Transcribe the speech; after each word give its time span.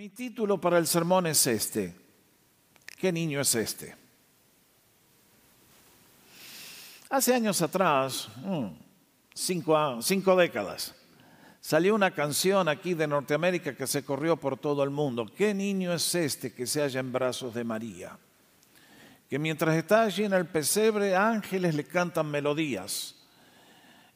Mi 0.00 0.08
título 0.08 0.58
para 0.58 0.78
el 0.78 0.86
sermón 0.86 1.26
es 1.26 1.46
este. 1.46 1.94
¿Qué 2.96 3.12
niño 3.12 3.38
es 3.38 3.54
este? 3.54 3.94
Hace 7.10 7.34
años 7.34 7.60
atrás, 7.60 8.30
mm, 8.36 8.68
cinco, 9.34 10.00
cinco 10.00 10.34
décadas, 10.36 10.94
salió 11.60 11.94
una 11.94 12.12
canción 12.12 12.66
aquí 12.66 12.94
de 12.94 13.06
Norteamérica 13.06 13.76
que 13.76 13.86
se 13.86 14.02
corrió 14.02 14.38
por 14.38 14.56
todo 14.56 14.82
el 14.84 14.88
mundo. 14.88 15.30
¿Qué 15.36 15.52
niño 15.52 15.92
es 15.92 16.14
este 16.14 16.54
que 16.54 16.66
se 16.66 16.80
halla 16.80 17.00
en 17.00 17.12
brazos 17.12 17.52
de 17.52 17.64
María? 17.64 18.16
Que 19.28 19.38
mientras 19.38 19.76
está 19.76 20.04
allí 20.04 20.24
en 20.24 20.32
el 20.32 20.46
pesebre, 20.46 21.14
ángeles 21.14 21.74
le 21.74 21.84
cantan 21.84 22.30
melodías. 22.30 23.16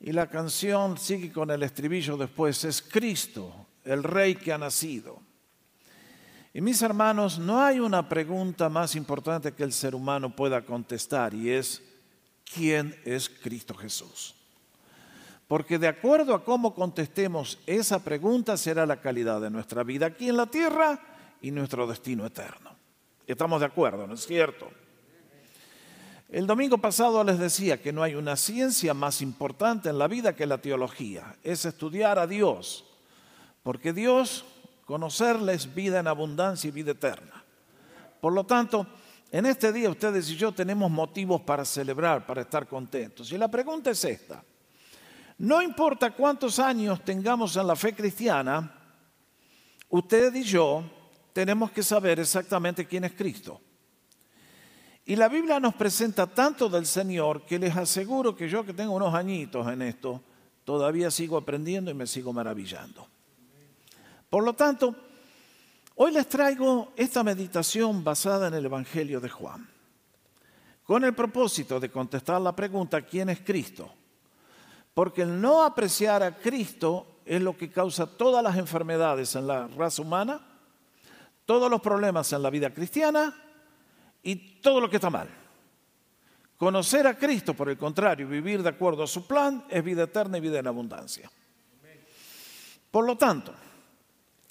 Y 0.01 0.13
la 0.13 0.31
canción 0.31 0.97
sigue 0.97 1.31
con 1.31 1.51
el 1.51 1.63
estribillo 1.63 2.17
después, 2.17 2.65
es 2.65 2.81
Cristo, 2.81 3.67
el 3.85 4.03
rey 4.03 4.35
que 4.35 4.51
ha 4.51 4.57
nacido. 4.57 5.21
Y 6.57 6.61
mis 6.61 6.81
hermanos, 6.83 7.37
no 7.37 7.61
hay 7.61 7.81
una 7.81 8.09
pregunta 8.09 8.69
más 8.69 8.95
importante 8.95 9.53
que 9.53 9.65
el 9.65 9.73
ser 9.73 9.93
humano 9.93 10.37
pueda 10.37 10.65
contestar 10.65 11.35
y 11.35 11.51
es, 11.51 11.83
¿quién 12.55 12.97
es 13.05 13.29
Cristo 13.29 13.75
Jesús? 13.75 14.37
Porque 15.49 15.81
de 15.81 15.89
acuerdo 15.89 16.33
a 16.33 16.45
cómo 16.45 16.73
contestemos 16.73 17.59
esa 17.67 18.05
pregunta 18.05 18.57
será 18.57 18.87
la 18.87 19.01
calidad 19.01 19.41
de 19.41 19.51
nuestra 19.51 19.83
vida 19.83 20.07
aquí 20.07 20.29
en 20.29 20.37
la 20.37 20.47
tierra 20.47 21.01
y 21.43 21.51
nuestro 21.51 21.89
destino 21.89 22.25
eterno. 22.25 22.71
Estamos 23.27 23.59
de 23.59 23.67
acuerdo, 23.67 24.07
¿no 24.07 24.15
es 24.15 24.25
cierto? 24.25 24.71
El 26.29 26.47
domingo 26.47 26.79
pasado 26.79 27.25
les 27.25 27.41
decía 27.41 27.83
que 27.83 27.93
no 27.93 28.05
hay 28.05 28.15
una 28.15 28.37
ciencia 28.37 28.95
más 28.95 29.23
importante 29.23 29.89
en 29.89 29.99
la 29.99 30.07
vida 30.07 30.37
que 30.37 30.47
la 30.47 30.59
teología, 30.59 31.37
es 31.43 31.65
estudiar 31.65 32.21
a 32.21 32.29
Dios, 32.29 32.85
porque 33.65 33.93
Dios, 33.93 34.45
conocerle 34.85 35.55
es 35.55 35.73
vida 35.73 36.01
en 36.01 36.07
abundancia 36.07 36.69
y 36.69 36.71
vida 36.71 36.93
eterna. 36.93 37.45
Por 38.21 38.33
lo 38.33 38.45
tanto, 38.45 38.87
en 39.31 39.47
este 39.47 39.73
día 39.73 39.91
ustedes 39.91 40.31
y 40.31 40.37
yo 40.37 40.53
tenemos 40.53 40.91
motivos 40.91 41.41
para 41.41 41.65
celebrar, 41.65 42.25
para 42.25 42.43
estar 42.43 42.67
contentos. 42.69 43.33
Y 43.33 43.39
la 43.39 43.49
pregunta 43.49 43.91
es 43.91 44.05
esta. 44.05 44.45
No 45.39 45.61
importa 45.61 46.13
cuántos 46.13 46.59
años 46.59 47.03
tengamos 47.05 47.57
en 47.57 47.67
la 47.67 47.75
fe 47.75 47.95
cristiana, 47.95 48.73
usted 49.89 50.33
y 50.35 50.45
yo 50.45 50.85
tenemos 51.33 51.73
que 51.73 51.83
saber 51.83 52.21
exactamente 52.21 52.87
quién 52.87 53.05
es 53.05 53.13
Cristo. 53.13 53.61
Y 55.05 55.17
la 55.17 55.29
Biblia 55.29 55.61
nos 55.61 55.75
presenta 55.75 56.27
tanto 56.27 56.69
del 56.69 56.87
Señor 56.87 57.45
que 57.45 57.59
les 57.59 57.77
aseguro 57.77 58.35
que 58.35 58.49
yo 58.49 58.65
que 58.65 58.73
tengo 58.73 58.95
unos 58.95 59.13
añitos 59.13 59.67
en 59.71 59.83
esto, 59.83 60.23
todavía 60.65 61.11
sigo 61.11 61.37
aprendiendo 61.37 61.91
y 61.91 61.95
me 61.95 62.07
sigo 62.07 62.33
maravillando. 62.33 63.07
Por 64.35 64.43
lo 64.43 64.55
tanto, 64.55 64.93
hoy 65.95 66.11
les 66.11 66.29
traigo 66.29 66.93
esta 66.97 67.23
meditación 67.23 68.03
basada 68.03 68.49
en 68.49 68.55
el 68.55 68.65
Evangelio 68.65 69.21
de 69.21 69.29
Juan, 69.29 69.65
con 70.83 71.05
el 71.05 71.15
propósito 71.15 71.79
de 71.79 71.89
contestar 71.89 72.41
la 72.41 72.51
pregunta, 72.51 73.03
¿quién 73.03 73.29
es 73.29 73.43
Cristo? 73.43 73.95
Porque 74.93 75.23
el 75.23 75.41
no 75.41 75.63
apreciar 75.63 76.25
a 76.25 76.37
Cristo 76.37 77.21
es 77.25 77.41
lo 77.41 77.57
que 77.57 77.71
causa 77.71 78.09
todas 78.09 78.43
las 78.43 78.57
enfermedades 78.57 79.37
en 79.37 79.47
la 79.47 79.69
raza 79.69 80.03
humana, 80.03 80.41
todos 81.47 81.71
los 81.71 81.81
problemas 81.81 82.33
en 82.33 82.43
la 82.43 82.51
vida 82.51 82.75
cristiana 82.75 83.33
y 84.21 84.35
todo 84.61 84.81
lo 84.81 84.91
que 84.91 84.97
está 84.97 85.11
mal. 85.11 85.29
Conocer 86.57 87.07
a 87.07 87.17
Cristo, 87.17 87.55
por 87.55 87.69
el 87.69 87.79
contrario, 87.79 88.27
vivir 88.27 88.65
de 88.65 88.71
acuerdo 88.71 89.05
a 89.05 89.07
su 89.07 89.29
plan, 89.29 89.65
es 89.69 89.85
vida 89.85 90.03
eterna 90.03 90.39
y 90.39 90.41
vida 90.41 90.59
en 90.59 90.67
abundancia. 90.67 91.31
Por 92.91 93.07
lo 93.07 93.17
tanto, 93.17 93.55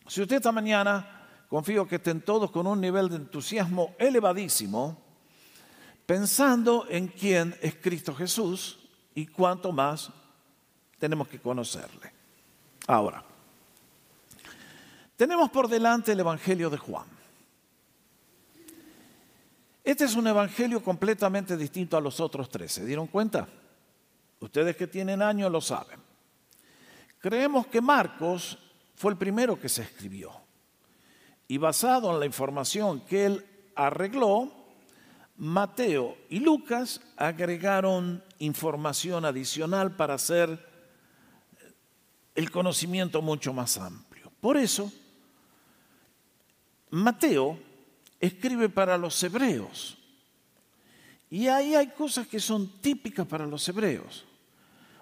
si 0.08 0.22
usted 0.22 0.38
esta 0.38 0.52
mañana, 0.52 1.28
confío 1.48 1.88
que 1.88 1.96
estén 1.96 2.22
todos 2.22 2.52
con 2.52 2.68
un 2.68 2.82
nivel 2.82 3.10
de 3.10 3.16
entusiasmo 3.18 3.96
elevadísimo, 3.98 4.98
pensando 6.06 6.86
en 6.90 7.08
quién 7.08 7.56
es 7.62 7.76
Cristo 7.76 8.14
Jesús 8.14 8.80
y 9.16 9.28
cuánto 9.28 9.72
más 9.72 10.12
tenemos 11.00 11.28
que 11.28 11.40
conocerle. 11.40 12.12
Ahora, 12.88 13.24
tenemos 15.16 15.50
por 15.50 15.68
delante 15.68 16.12
el 16.12 16.20
Evangelio 16.20 16.70
de 16.70 16.78
Juan. 16.78 17.06
Este 19.84 20.06
es 20.06 20.16
un 20.16 20.26
evangelio 20.28 20.82
completamente 20.82 21.58
distinto 21.58 21.98
a 21.98 22.02
los 22.02 22.22
otros 22.22 22.50
tres. 22.50 22.72
¿Se 22.72 22.86
dieron 22.86 23.08
cuenta? 23.08 23.48
Ustedes 24.40 24.78
que 24.78 24.88
tienen 24.88 25.22
años 25.22 25.52
lo 25.52 25.60
saben. 25.60 26.00
Creemos 27.20 27.68
que 27.68 27.82
Marcos 27.82 28.58
fue 28.96 29.12
el 29.12 29.18
primero 29.18 29.60
que 29.60 29.70
se 29.70 29.82
escribió. 29.82 30.32
Y 31.48 31.58
basado 31.58 32.12
en 32.12 32.20
la 32.20 32.26
información 32.26 33.02
que 33.02 33.26
él 33.26 33.46
arregló, 33.76 34.52
Mateo 35.38 36.18
y 36.30 36.40
Lucas 36.40 37.02
agregaron 37.18 38.24
información 38.40 39.26
adicional 39.26 39.96
para 39.96 40.14
hacer 40.14 40.72
el 42.36 42.52
conocimiento 42.52 43.22
mucho 43.22 43.54
más 43.54 43.78
amplio. 43.78 44.32
Por 44.40 44.58
eso, 44.58 44.92
Mateo 46.90 47.58
escribe 48.20 48.70
para 48.70 48.98
los 48.98 49.22
hebreos. 49.24 49.98
Y 51.30 51.48
ahí 51.48 51.74
hay 51.74 51.88
cosas 51.88 52.28
que 52.28 52.40
son 52.40 52.80
típicas 52.80 53.26
para 53.26 53.48
los 53.48 53.68
hebreos. 53.68 54.26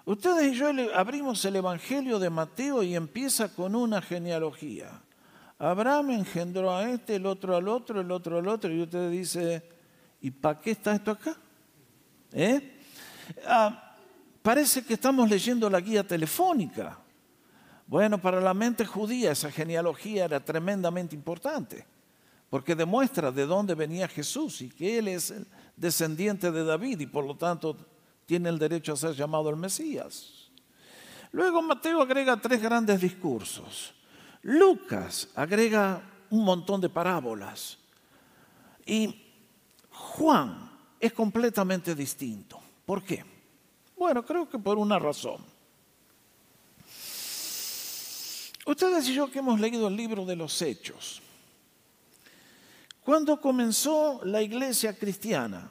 Ustedes 0.04 0.52
y 0.52 0.56
yo 0.56 0.68
abrimos 0.94 1.44
el 1.44 1.56
Evangelio 1.56 2.18
de 2.18 2.28
Mateo 2.28 2.82
y 2.82 2.96
empieza 2.96 3.54
con 3.54 3.76
una 3.76 4.02
genealogía. 4.02 5.00
Abraham 5.58 6.10
engendró 6.10 6.74
a 6.74 6.90
este, 6.90 7.16
el 7.16 7.26
otro 7.26 7.56
al 7.56 7.68
otro, 7.68 8.00
el 8.00 8.10
otro 8.10 8.38
al 8.38 8.48
otro, 8.48 8.72
y 8.72 8.82
usted 8.82 9.10
dice, 9.12 9.62
¿y 10.20 10.32
para 10.32 10.60
qué 10.60 10.72
está 10.72 10.96
esto 10.96 11.12
acá? 11.12 11.36
¿Eh? 12.32 12.80
Ah, 13.46 13.94
parece 14.42 14.84
que 14.84 14.94
estamos 14.94 15.30
leyendo 15.30 15.70
la 15.70 15.80
guía 15.80 16.04
telefónica. 16.04 16.98
Bueno, 17.86 18.20
para 18.20 18.40
la 18.40 18.54
mente 18.54 18.84
judía 18.84 19.30
esa 19.30 19.52
genealogía 19.52 20.24
era 20.24 20.40
tremendamente 20.40 21.14
importante, 21.14 21.86
porque 22.50 22.74
demuestra 22.74 23.30
de 23.30 23.46
dónde 23.46 23.76
venía 23.76 24.08
Jesús 24.08 24.62
y 24.62 24.68
que 24.68 24.98
Él 24.98 25.06
es 25.06 25.30
el 25.30 25.46
descendiente 25.76 26.50
de 26.50 26.64
David 26.64 26.98
y 26.98 27.06
por 27.06 27.24
lo 27.24 27.36
tanto 27.36 27.76
tiene 28.26 28.48
el 28.48 28.58
derecho 28.58 28.92
a 28.92 28.96
ser 28.96 29.14
llamado 29.14 29.50
el 29.50 29.56
Mesías. 29.56 30.50
Luego 31.32 31.62
Mateo 31.62 32.02
agrega 32.02 32.36
tres 32.36 32.60
grandes 32.60 33.00
discursos. 33.00 33.94
Lucas 34.42 35.28
agrega 35.34 36.02
un 36.30 36.44
montón 36.44 36.80
de 36.80 36.88
parábolas. 36.88 37.78
Y 38.84 39.22
Juan 39.90 40.70
es 40.98 41.12
completamente 41.12 41.94
distinto. 41.94 42.60
¿Por 42.84 43.02
qué? 43.02 43.24
Bueno, 43.96 44.24
creo 44.24 44.48
que 44.48 44.58
por 44.58 44.78
una 44.78 44.98
razón. 44.98 45.44
Ustedes 48.64 49.08
y 49.08 49.14
yo 49.14 49.30
que 49.30 49.40
hemos 49.40 49.58
leído 49.58 49.88
el 49.88 49.96
libro 49.96 50.24
de 50.24 50.36
los 50.36 50.60
Hechos, 50.62 51.20
cuando 53.04 53.40
comenzó 53.40 54.20
la 54.24 54.40
iglesia 54.42 54.96
cristiana, 54.96 55.70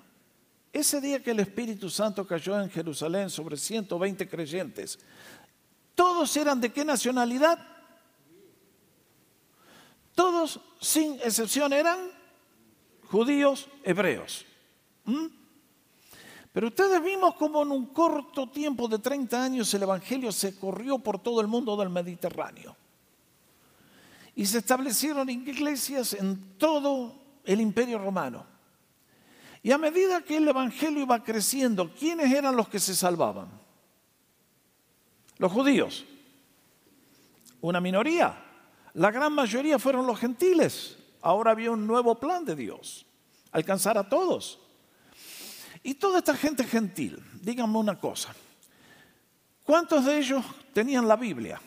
ese 0.73 1.01
día 1.01 1.21
que 1.21 1.31
el 1.31 1.39
Espíritu 1.39 1.89
Santo 1.89 2.25
cayó 2.25 2.59
en 2.61 2.69
Jerusalén 2.69 3.29
sobre 3.29 3.57
120 3.57 4.27
creyentes, 4.29 4.99
¿todos 5.95 6.35
eran 6.37 6.61
de 6.61 6.71
qué 6.71 6.85
nacionalidad? 6.85 7.59
Todos, 10.15 10.59
sin 10.79 11.13
excepción, 11.15 11.73
eran 11.73 11.99
judíos 13.07 13.67
hebreos. 13.83 14.45
¿Mm? 15.05 15.27
Pero 16.53 16.67
ustedes 16.67 17.01
vimos 17.01 17.35
como 17.35 17.63
en 17.63 17.71
un 17.71 17.87
corto 17.87 18.49
tiempo 18.49 18.87
de 18.87 18.99
30 18.99 19.43
años 19.43 19.73
el 19.73 19.83
Evangelio 19.83 20.31
se 20.31 20.57
corrió 20.57 20.99
por 20.99 21.19
todo 21.19 21.39
el 21.39 21.47
mundo 21.47 21.77
del 21.77 21.89
Mediterráneo 21.89 22.75
y 24.35 24.45
se 24.45 24.59
establecieron 24.59 25.29
iglesias 25.29 26.13
en 26.13 26.57
todo 26.57 27.15
el 27.45 27.61
imperio 27.61 27.99
romano. 27.99 28.45
Y 29.63 29.71
a 29.71 29.77
medida 29.77 30.21
que 30.21 30.37
el 30.37 30.47
Evangelio 30.47 31.01
iba 31.01 31.23
creciendo, 31.23 31.93
¿quiénes 31.93 32.31
eran 32.33 32.55
los 32.55 32.67
que 32.67 32.79
se 32.79 32.95
salvaban? 32.95 33.47
Los 35.37 35.51
judíos. 35.51 36.05
Una 37.61 37.79
minoría. 37.79 38.35
La 38.93 39.11
gran 39.11 39.33
mayoría 39.33 39.77
fueron 39.77 40.07
los 40.07 40.19
gentiles. 40.19 40.97
Ahora 41.21 41.51
había 41.51 41.71
un 41.71 41.85
nuevo 41.85 42.15
plan 42.15 42.43
de 42.43 42.55
Dios. 42.55 43.05
Alcanzar 43.51 43.97
a 43.97 44.07
todos. 44.09 44.59
Y 45.83 45.95
toda 45.95 46.19
esta 46.19 46.35
gente 46.35 46.63
gentil, 46.63 47.23
díganme 47.41 47.77
una 47.77 47.99
cosa. 47.99 48.33
¿Cuántos 49.63 50.05
de 50.05 50.17
ellos 50.17 50.43
tenían 50.73 51.07
la 51.07 51.15
Biblia? 51.15 51.61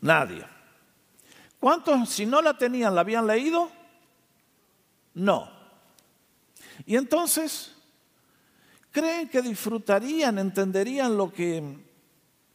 Nadie. 0.00 0.44
¿Cuántos, 1.58 2.08
si 2.08 2.26
no 2.26 2.42
la 2.42 2.58
tenían, 2.58 2.94
la 2.94 3.02
habían 3.02 3.26
leído? 3.26 3.70
No. 5.14 5.50
Y 6.86 6.96
entonces, 6.96 7.72
¿creen 8.90 9.28
que 9.28 9.42
disfrutarían, 9.42 10.38
entenderían 10.38 11.16
lo 11.16 11.32
que 11.32 11.62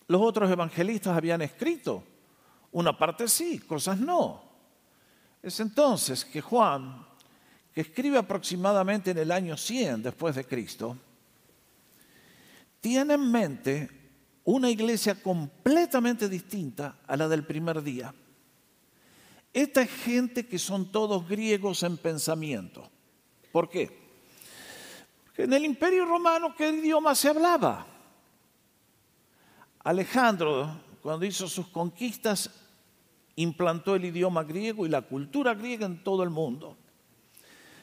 los 0.08 0.22
otros 0.22 0.50
evangelistas 0.50 1.16
habían 1.16 1.42
escrito? 1.42 2.04
Una 2.72 2.98
parte 2.98 3.28
sí, 3.28 3.60
cosas 3.60 4.00
no. 4.00 4.44
Es 5.42 5.60
entonces 5.60 6.26
que 6.26 6.42
Juan, 6.42 7.06
que 7.74 7.82
escribe 7.82 8.18
aproximadamente 8.18 9.12
en 9.12 9.20
el 9.20 9.32
año 9.32 9.56
100 9.56 10.04
después 10.04 10.36
de 10.36 10.46
Cristo, 10.46 10.98
tiene 12.82 13.14
en 13.14 13.32
mente 13.32 13.90
una 14.44 14.70
iglesia 14.70 15.22
completamente 15.22 16.30
distinta 16.30 17.00
a 17.06 17.18
la 17.18 17.28
del 17.28 17.46
primer 17.46 17.82
día. 17.82 18.14
Esta 19.54 19.86
gente 19.86 20.48
que 20.48 20.60
son 20.60 20.92
todos 20.92 21.28
griegos 21.28 21.84
en 21.84 21.98
pensamiento. 21.98 22.90
¿Por 23.52 23.70
qué? 23.70 24.07
En 25.38 25.54
el 25.54 25.66
imperio 25.66 26.06
romano, 26.06 26.56
¿qué 26.56 26.70
idioma 26.70 27.14
se 27.14 27.30
hablaba? 27.30 27.86
Alejandro, 29.84 30.82
cuando 31.02 31.26
hizo 31.26 31.48
sus 31.48 31.68
conquistas, 31.68 32.50
implantó 33.36 33.96
el 33.96 34.06
idioma 34.06 34.44
griego 34.44 34.86
y 34.86 34.90
la 34.90 35.04
cultura 35.04 35.54
griega 35.54 35.86
en 35.86 36.04
todo 36.04 36.24
el 36.24 36.32
mundo. 36.32 36.76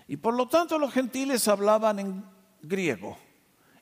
Y 0.08 0.16
por 0.16 0.34
lo 0.34 0.48
tanto 0.48 0.78
los 0.78 0.92
gentiles 0.92 1.46
hablaban 1.48 2.00
en 2.00 2.24
griego 2.60 3.16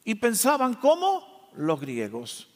y 0.05 0.15
pensaban 0.17 0.75
como 0.75 1.49
los 1.55 1.81
griegos. 1.81 2.49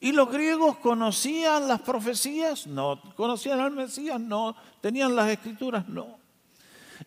¿Y 0.00 0.12
los 0.12 0.30
griegos 0.30 0.78
conocían 0.78 1.68
las 1.68 1.80
profecías? 1.80 2.66
No. 2.66 3.00
¿Conocían 3.16 3.60
al 3.60 3.72
Mesías? 3.72 4.20
No. 4.20 4.56
¿Tenían 4.80 5.14
las 5.14 5.28
escrituras? 5.28 5.88
No. 5.88 6.18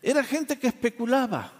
Era 0.02 0.24
gente 0.24 0.58
que 0.58 0.68
especulaba. 0.68 1.59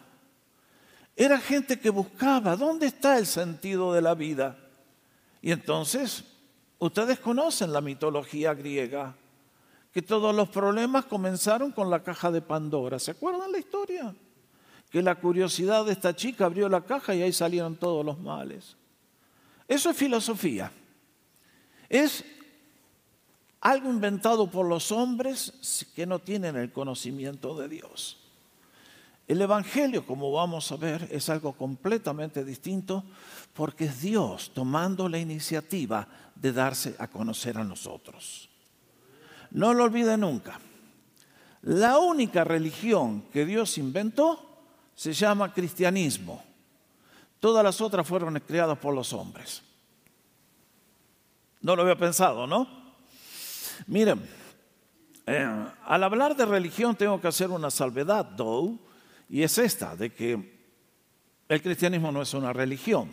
Era 1.20 1.38
gente 1.38 1.78
que 1.78 1.90
buscaba. 1.90 2.56
¿Dónde 2.56 2.86
está 2.86 3.18
el 3.18 3.26
sentido 3.26 3.92
de 3.92 4.00
la 4.00 4.14
vida? 4.14 4.56
Y 5.42 5.52
entonces, 5.52 6.24
ustedes 6.78 7.18
conocen 7.18 7.74
la 7.74 7.82
mitología 7.82 8.54
griega 8.54 9.14
que 9.92 10.00
todos 10.00 10.34
los 10.34 10.48
problemas 10.48 11.04
comenzaron 11.04 11.72
con 11.72 11.90
la 11.90 12.02
caja 12.02 12.30
de 12.30 12.40
Pandora. 12.40 12.98
¿Se 12.98 13.10
acuerdan 13.10 13.52
la 13.52 13.58
historia? 13.58 14.14
Que 14.88 15.02
la 15.02 15.14
curiosidad 15.14 15.84
de 15.84 15.92
esta 15.92 16.16
chica 16.16 16.46
abrió 16.46 16.70
la 16.70 16.80
caja 16.80 17.14
y 17.14 17.20
ahí 17.20 17.34
salieron 17.34 17.76
todos 17.76 18.02
los 18.02 18.18
males. 18.18 18.78
Eso 19.68 19.90
es 19.90 19.96
filosofía. 19.98 20.72
Es 21.90 22.24
algo 23.60 23.90
inventado 23.90 24.50
por 24.50 24.64
los 24.64 24.90
hombres 24.90 25.86
que 25.94 26.06
no 26.06 26.18
tienen 26.18 26.56
el 26.56 26.72
conocimiento 26.72 27.54
de 27.58 27.68
Dios. 27.68 28.19
El 29.30 29.40
Evangelio, 29.40 30.04
como 30.04 30.32
vamos 30.32 30.72
a 30.72 30.76
ver, 30.76 31.08
es 31.08 31.28
algo 31.28 31.52
completamente 31.52 32.44
distinto 32.44 33.04
porque 33.54 33.84
es 33.84 34.00
Dios 34.02 34.50
tomando 34.52 35.08
la 35.08 35.18
iniciativa 35.18 36.08
de 36.34 36.52
darse 36.52 36.96
a 36.98 37.06
conocer 37.06 37.56
a 37.56 37.62
nosotros. 37.62 38.50
No 39.52 39.72
lo 39.72 39.84
olvide 39.84 40.16
nunca. 40.16 40.58
La 41.62 41.98
única 41.98 42.42
religión 42.42 43.22
que 43.32 43.46
Dios 43.46 43.78
inventó 43.78 44.64
se 44.96 45.12
llama 45.12 45.54
cristianismo. 45.54 46.42
Todas 47.38 47.62
las 47.62 47.80
otras 47.80 48.04
fueron 48.08 48.34
creadas 48.40 48.78
por 48.78 48.92
los 48.92 49.12
hombres. 49.12 49.62
No 51.60 51.76
lo 51.76 51.82
había 51.82 51.96
pensado, 51.96 52.48
¿no? 52.48 52.66
Miren, 53.86 54.28
eh, 55.24 55.66
al 55.84 56.02
hablar 56.02 56.34
de 56.34 56.46
religión 56.46 56.96
tengo 56.96 57.20
que 57.20 57.28
hacer 57.28 57.50
una 57.50 57.70
salvedad, 57.70 58.28
though, 58.36 58.89
y 59.30 59.42
es 59.42 59.56
esta, 59.56 59.96
de 59.96 60.12
que 60.12 60.60
el 61.48 61.62
cristianismo 61.62 62.12
no 62.12 62.20
es 62.20 62.34
una 62.34 62.52
religión. 62.52 63.10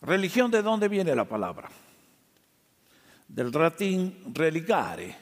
¿Religión 0.00 0.50
de 0.50 0.62
dónde 0.62 0.88
viene 0.88 1.14
la 1.14 1.24
palabra? 1.24 1.70
del 3.28 3.50
latín 3.50 4.32
religare, 4.32 5.16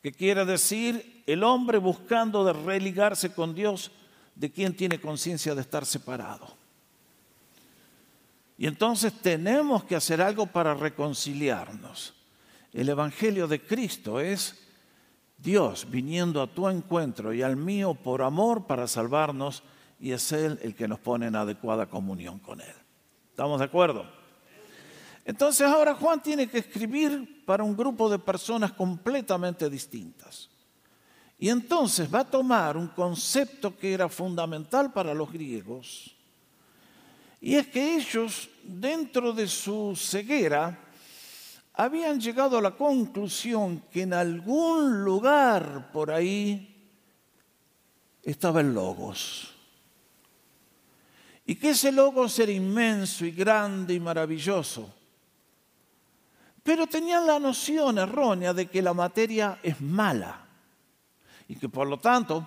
que 0.00 0.12
quiere 0.12 0.44
decir 0.44 1.22
el 1.26 1.42
hombre 1.42 1.78
buscando 1.78 2.44
de 2.44 2.52
religarse 2.52 3.32
con 3.32 3.54
Dios 3.54 3.90
de 4.34 4.50
quien 4.50 4.76
tiene 4.76 5.00
conciencia 5.00 5.54
de 5.54 5.60
estar 5.60 5.84
separado. 5.84 6.56
Y 8.58 8.66
entonces 8.66 9.12
tenemos 9.20 9.84
que 9.84 9.96
hacer 9.96 10.20
algo 10.22 10.46
para 10.46 10.74
reconciliarnos. 10.74 12.14
El 12.72 12.88
Evangelio 12.88 13.48
de 13.48 13.60
Cristo 13.60 14.20
es 14.20 14.68
Dios 15.42 15.88
viniendo 15.90 16.40
a 16.40 16.46
tu 16.46 16.68
encuentro 16.68 17.34
y 17.34 17.42
al 17.42 17.56
mío 17.56 17.94
por 17.94 18.22
amor 18.22 18.66
para 18.66 18.86
salvarnos 18.86 19.62
y 19.98 20.12
es 20.12 20.30
Él 20.32 20.58
el 20.62 20.74
que 20.74 20.86
nos 20.86 21.00
pone 21.00 21.26
en 21.26 21.36
adecuada 21.36 21.86
comunión 21.86 22.38
con 22.38 22.60
Él. 22.60 22.74
¿Estamos 23.30 23.58
de 23.58 23.64
acuerdo? 23.64 24.06
Entonces 25.24 25.66
ahora 25.66 25.94
Juan 25.94 26.22
tiene 26.22 26.48
que 26.48 26.58
escribir 26.58 27.44
para 27.44 27.64
un 27.64 27.76
grupo 27.76 28.08
de 28.08 28.18
personas 28.18 28.72
completamente 28.72 29.68
distintas. 29.68 30.48
Y 31.38 31.48
entonces 31.48 32.12
va 32.12 32.20
a 32.20 32.30
tomar 32.30 32.76
un 32.76 32.88
concepto 32.88 33.76
que 33.76 33.92
era 33.92 34.08
fundamental 34.08 34.92
para 34.92 35.12
los 35.12 35.32
griegos, 35.32 36.16
y 37.42 37.56
es 37.56 37.66
que 37.66 37.96
ellos, 37.96 38.48
dentro 38.62 39.32
de 39.32 39.48
su 39.48 39.96
ceguera, 39.96 40.78
habían 41.74 42.20
llegado 42.20 42.58
a 42.58 42.62
la 42.62 42.72
conclusión 42.72 43.84
que 43.90 44.02
en 44.02 44.12
algún 44.14 45.04
lugar 45.04 45.90
por 45.92 46.10
ahí 46.10 46.90
estaba 48.22 48.60
el 48.60 48.74
logos. 48.74 49.54
Y 51.44 51.56
que 51.56 51.70
ese 51.70 51.90
logos 51.90 52.38
era 52.38 52.52
inmenso 52.52 53.24
y 53.24 53.32
grande 53.32 53.94
y 53.94 54.00
maravilloso 54.00 54.92
pero 56.62 56.86
tenían 56.86 57.26
la 57.26 57.38
noción 57.38 57.98
errónea 57.98 58.54
de 58.54 58.66
que 58.66 58.82
la 58.82 58.94
materia 58.94 59.58
es 59.62 59.80
mala 59.80 60.46
y 61.48 61.56
que 61.56 61.68
por 61.68 61.88
lo 61.88 61.98
tanto 61.98 62.46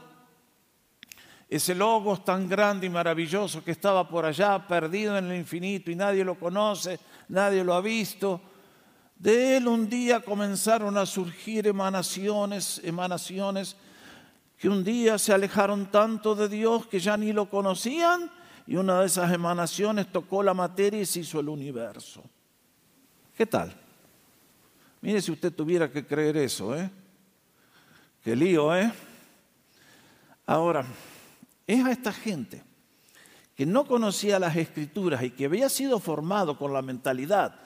ese 1.50 1.76
logos 1.76 2.24
tan 2.24 2.48
grande 2.48 2.88
y 2.88 2.90
maravilloso 2.90 3.64
que 3.64 3.72
estaba 3.72 4.08
por 4.08 4.26
allá 4.26 4.66
perdido 4.66 5.18
en 5.18 5.26
el 5.26 5.38
infinito 5.38 5.92
y 5.92 5.96
nadie 5.96 6.24
lo 6.24 6.40
conoce, 6.40 7.00
nadie 7.30 7.64
lo 7.64 7.74
ha 7.74 7.82
visto, 7.82 8.42
de 9.26 9.58
él 9.58 9.68
un 9.68 9.90
día 9.90 10.20
comenzaron 10.20 10.96
a 11.00 11.06
surgir 11.08 11.66
emanaciones, 11.66 12.80
emanaciones 12.84 13.76
que 14.56 14.70
un 14.70 14.84
día 14.84 15.18
se 15.18 15.34
alejaron 15.34 15.90
tanto 15.90 16.36
de 16.36 16.48
Dios 16.48 16.86
que 16.86 17.00
ya 17.00 17.18
ni 17.18 17.34
lo 17.34 17.50
conocían 17.50 18.30
y 18.68 18.76
una 18.76 19.00
de 19.00 19.08
esas 19.08 19.34
emanaciones 19.34 20.12
tocó 20.12 20.44
la 20.44 20.54
materia 20.54 21.02
y 21.02 21.08
se 21.08 21.22
hizo 21.22 21.40
el 21.40 21.50
universo. 21.50 22.22
¿Qué 23.36 23.48
tal? 23.48 23.74
Mire 25.02 25.20
si 25.24 25.32
usted 25.32 25.52
tuviera 25.52 25.92
que 25.92 26.06
creer 26.06 26.38
eso, 26.38 26.78
¿eh? 26.78 26.88
Qué 28.24 28.36
lío, 28.36 28.76
¿eh? 28.76 28.94
Ahora, 30.46 30.86
es 31.66 31.84
a 31.84 31.92
esta 31.92 32.14
gente 32.14 32.62
que 33.56 33.66
no 33.66 33.86
conocía 33.86 34.38
las 34.38 34.56
escrituras 34.56 35.24
y 35.24 35.32
que 35.32 35.46
había 35.46 35.68
sido 35.70 36.00
formado 36.00 36.60
con 36.60 36.74
la 36.74 36.84
mentalidad 36.84 37.65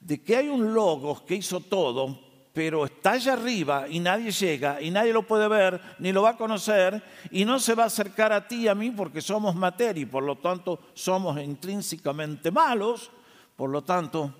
de 0.00 0.22
que 0.22 0.36
hay 0.36 0.48
un 0.48 0.72
logos 0.72 1.22
que 1.22 1.36
hizo 1.36 1.60
todo, 1.60 2.18
pero 2.52 2.84
está 2.84 3.12
allá 3.12 3.34
arriba 3.34 3.86
y 3.88 4.00
nadie 4.00 4.30
llega 4.32 4.80
y 4.80 4.90
nadie 4.90 5.12
lo 5.12 5.26
puede 5.26 5.46
ver 5.48 5.80
ni 5.98 6.12
lo 6.12 6.22
va 6.22 6.30
a 6.30 6.36
conocer 6.36 7.02
y 7.30 7.44
no 7.44 7.60
se 7.60 7.74
va 7.74 7.84
a 7.84 7.86
acercar 7.86 8.32
a 8.32 8.48
ti 8.48 8.62
y 8.62 8.68
a 8.68 8.74
mí 8.74 8.90
porque 8.90 9.20
somos 9.20 9.54
materia 9.54 10.02
y 10.02 10.06
por 10.06 10.24
lo 10.24 10.38
tanto 10.38 10.80
somos 10.94 11.40
intrínsecamente 11.40 12.50
malos, 12.50 13.10
por 13.54 13.70
lo 13.70 13.82
tanto, 13.82 14.34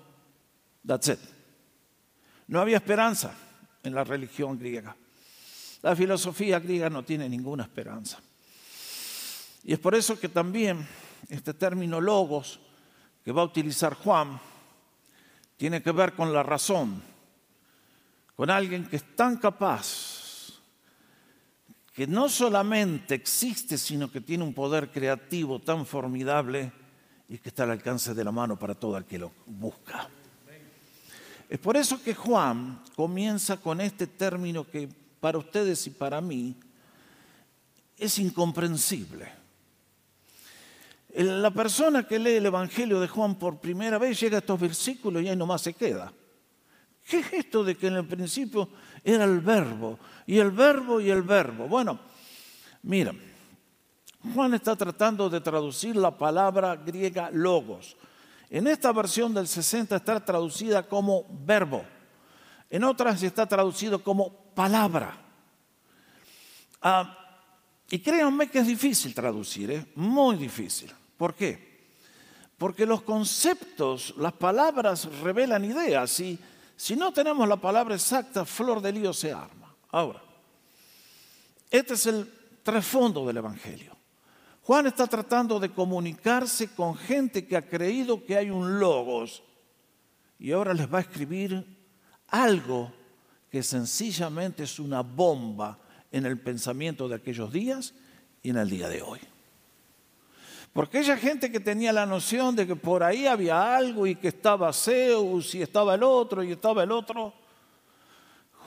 that's 0.85 1.07
it. 1.07 1.19
No 2.47 2.59
había 2.59 2.77
esperanza 2.77 3.33
en 3.83 3.93
la 3.93 4.03
religión 4.03 4.57
griega. 4.57 4.95
La 5.81 5.95
filosofía 5.95 6.59
griega 6.59 6.89
no 6.89 7.03
tiene 7.03 7.29
ninguna 7.29 7.63
esperanza. 7.63 8.19
Y 9.63 9.73
es 9.73 9.79
por 9.79 9.95
eso 9.95 10.19
que 10.19 10.29
también 10.29 10.85
este 11.29 11.53
término 11.53 12.01
logos 12.01 12.59
que 13.23 13.31
va 13.31 13.43
a 13.43 13.45
utilizar 13.45 13.93
Juan 13.93 14.39
tiene 15.59 15.83
que 15.83 15.91
ver 15.91 16.13
con 16.13 16.31
la 16.31 16.41
razón, 16.41 17.03
con 18.33 18.49
alguien 18.49 18.85
que 18.85 18.95
es 18.95 19.13
tan 19.13 19.35
capaz, 19.35 20.53
que 21.93 22.07
no 22.07 22.29
solamente 22.29 23.15
existe, 23.15 23.77
sino 23.77 24.09
que 24.09 24.21
tiene 24.21 24.45
un 24.45 24.53
poder 24.53 24.89
creativo 24.89 25.59
tan 25.59 25.85
formidable 25.85 26.71
y 27.27 27.39
que 27.39 27.49
está 27.49 27.63
al 27.63 27.71
alcance 27.71 28.13
de 28.13 28.23
la 28.23 28.31
mano 28.31 28.57
para 28.57 28.73
todo 28.73 28.95
el 28.95 29.03
que 29.03 29.19
lo 29.19 29.33
busca. 29.47 30.07
Es 31.49 31.59
por 31.59 31.75
eso 31.75 32.01
que 32.01 32.15
Juan 32.15 32.81
comienza 32.95 33.57
con 33.57 33.81
este 33.81 34.07
término 34.07 34.65
que 34.65 34.87
para 35.19 35.39
ustedes 35.39 35.85
y 35.87 35.89
para 35.89 36.21
mí 36.21 36.55
es 37.97 38.17
incomprensible. 38.17 39.38
La 41.15 41.51
persona 41.51 42.07
que 42.07 42.19
lee 42.19 42.35
el 42.35 42.45
Evangelio 42.45 42.99
de 42.99 43.07
Juan 43.07 43.35
por 43.35 43.59
primera 43.59 43.97
vez 43.97 44.19
llega 44.19 44.37
a 44.37 44.39
estos 44.39 44.59
versículos 44.59 45.23
y 45.23 45.29
ahí 45.29 45.35
nomás 45.35 45.61
se 45.61 45.73
queda. 45.73 46.13
¿Qué 47.07 47.19
es 47.19 47.33
esto 47.33 47.63
de 47.63 47.75
que 47.75 47.87
en 47.87 47.95
el 47.95 48.05
principio 48.05 48.69
era 49.03 49.23
el 49.23 49.39
verbo? 49.39 49.97
Y 50.27 50.37
el 50.37 50.51
verbo 50.51 51.01
y 51.01 51.09
el 51.09 51.23
verbo. 51.23 51.67
Bueno, 51.67 51.99
mira, 52.83 53.11
Juan 54.33 54.53
está 54.53 54.75
tratando 54.75 55.29
de 55.29 55.41
traducir 55.41 55.95
la 55.95 56.15
palabra 56.15 56.75
griega 56.75 57.31
logos. 57.31 57.97
En 58.47 58.67
esta 58.67 58.91
versión 58.91 59.33
del 59.33 59.47
60 59.47 59.95
está 59.95 60.23
traducida 60.23 60.87
como 60.87 61.25
verbo. 61.45 61.83
En 62.69 62.83
otras 62.83 63.23
está 63.23 63.47
traducido 63.47 64.03
como 64.03 64.53
palabra. 64.53 65.17
Ah, 66.81 67.15
y 67.89 67.97
créanme 67.99 68.49
que 68.49 68.59
es 68.59 68.67
difícil 68.67 69.15
traducir, 69.15 69.71
es 69.71 69.83
¿eh? 69.83 69.91
muy 69.95 70.35
difícil. 70.35 70.91
¿Por 71.19 71.35
qué? 71.35 71.59
Porque 72.57 72.85
los 72.85 73.01
conceptos, 73.01 74.13
las 74.17 74.31
palabras 74.31 75.03
revelan 75.19 75.65
ideas 75.65 76.17
y 76.21 76.39
si 76.77 76.95
no 76.95 77.11
tenemos 77.11 77.45
la 77.45 77.57
palabra 77.57 77.95
exacta, 77.95 78.45
flor 78.45 78.79
de 78.79 78.93
lío 78.93 79.11
se 79.11 79.33
arma. 79.33 79.75
Ahora, 79.91 80.23
este 81.69 81.95
es 81.95 82.05
el 82.05 82.31
trasfondo 82.63 83.27
del 83.27 83.35
Evangelio. 83.35 83.97
Juan 84.61 84.87
está 84.87 85.07
tratando 85.07 85.59
de 85.59 85.73
comunicarse 85.73 86.69
con 86.69 86.95
gente 86.95 87.45
que 87.45 87.57
ha 87.57 87.67
creído 87.67 88.23
que 88.23 88.37
hay 88.37 88.49
un 88.49 88.79
logos 88.79 89.43
y 90.39 90.53
ahora 90.53 90.73
les 90.73 90.91
va 90.91 90.99
a 90.99 91.01
escribir 91.01 91.65
algo 92.29 92.93
que 93.51 93.61
sencillamente 93.61 94.63
es 94.63 94.79
una 94.79 95.01
bomba 95.01 95.79
en 96.13 96.25
el 96.25 96.39
pensamiento 96.39 97.09
de 97.09 97.15
aquellos 97.15 97.51
días 97.51 97.93
y 98.41 98.51
en 98.51 98.57
el 98.57 98.69
día 98.69 98.87
de 98.87 99.01
hoy. 99.01 99.19
Porque 100.73 100.99
aquella 100.99 101.17
gente 101.17 101.51
que 101.51 101.59
tenía 101.59 101.91
la 101.91 102.05
noción 102.05 102.55
de 102.55 102.67
que 102.67 102.75
por 102.75 103.03
ahí 103.03 103.25
había 103.25 103.75
algo 103.75 104.05
y 104.05 104.15
que 104.15 104.27
estaba 104.27 104.71
Zeus 104.71 105.55
y 105.55 105.61
estaba 105.61 105.95
el 105.95 106.03
otro 106.03 106.43
y 106.43 106.51
estaba 106.51 106.83
el 106.83 106.91
otro, 106.91 107.33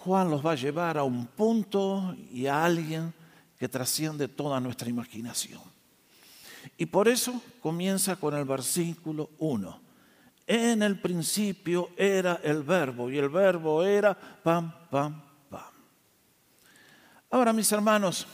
Juan 0.01 0.31
los 0.31 0.45
va 0.45 0.53
a 0.53 0.57
llevar 0.57 0.99
a 0.99 1.05
un 1.05 1.27
punto 1.27 2.17
y 2.33 2.47
a 2.47 2.65
alguien 2.65 3.15
que 3.57 3.69
trasciende 3.69 4.27
toda 4.27 4.59
nuestra 4.59 4.89
imaginación. 4.89 5.61
Y 6.77 6.87
por 6.87 7.07
eso 7.07 7.41
comienza 7.61 8.17
con 8.17 8.35
el 8.35 8.45
versículo 8.45 9.31
1. 9.39 9.81
En 10.49 10.83
el 10.83 11.01
principio 11.01 11.91
era 11.97 12.41
el 12.43 12.65
verbo 12.65 13.09
y 13.11 13.19
el 13.19 13.29
verbo 13.29 13.85
era 13.85 14.15
pam, 14.15 14.73
pam, 14.91 15.23
pam. 15.49 15.71
Ahora, 17.31 17.53
mis 17.53 17.71
hermanos, 17.71 18.27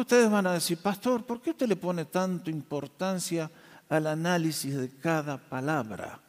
ustedes 0.00 0.30
van 0.30 0.46
a 0.46 0.52
decir, 0.52 0.78
pastor, 0.78 1.24
¿por 1.24 1.40
qué 1.40 1.50
usted 1.50 1.68
le 1.68 1.76
pone 1.76 2.04
tanto 2.06 2.50
importancia 2.50 3.50
al 3.88 4.06
análisis 4.06 4.76
de 4.76 4.88
cada 4.88 5.38
palabra? 5.38 6.20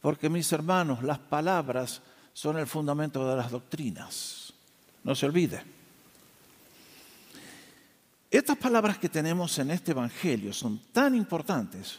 Porque, 0.00 0.28
mis 0.28 0.50
hermanos, 0.52 1.02
las 1.02 1.18
palabras 1.18 2.02
son 2.32 2.58
el 2.58 2.66
fundamento 2.66 3.28
de 3.28 3.36
las 3.36 3.50
doctrinas. 3.50 4.52
No 5.04 5.14
se 5.14 5.26
olvide. 5.26 5.62
Estas 8.30 8.56
palabras 8.56 8.98
que 8.98 9.08
tenemos 9.08 9.58
en 9.58 9.72
este 9.72 9.90
Evangelio 9.90 10.52
son 10.52 10.78
tan 10.92 11.14
importantes 11.14 11.98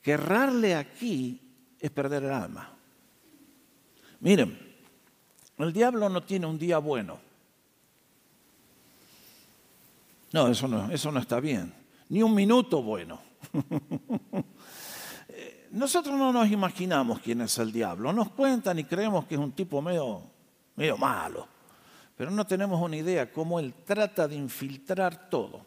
que 0.00 0.12
errarle 0.12 0.74
aquí 0.74 1.40
es 1.78 1.90
perder 1.90 2.24
el 2.24 2.32
alma. 2.32 2.70
Miren, 4.20 4.58
el 5.58 5.72
diablo 5.72 6.08
no 6.08 6.22
tiene 6.22 6.46
un 6.46 6.58
día 6.58 6.78
bueno. 6.78 7.23
No, 10.34 10.48
eso 10.48 10.66
no, 10.66 10.90
eso 10.90 11.12
no 11.12 11.20
está 11.20 11.38
bien. 11.38 11.72
Ni 12.08 12.20
un 12.20 12.34
minuto 12.34 12.82
bueno. 12.82 13.20
Nosotros 15.70 16.18
no 16.18 16.32
nos 16.32 16.50
imaginamos 16.50 17.20
quién 17.20 17.42
es 17.42 17.56
el 17.58 17.70
diablo. 17.70 18.12
Nos 18.12 18.30
cuentan 18.30 18.80
y 18.80 18.82
creemos 18.82 19.26
que 19.26 19.36
es 19.36 19.40
un 19.40 19.52
tipo 19.52 19.80
medio, 19.80 20.22
medio 20.74 20.96
malo. 20.96 21.46
Pero 22.16 22.32
no 22.32 22.44
tenemos 22.44 22.82
una 22.82 22.96
idea 22.96 23.32
cómo 23.32 23.60
él 23.60 23.72
trata 23.84 24.26
de 24.26 24.34
infiltrar 24.34 25.30
todo. 25.30 25.64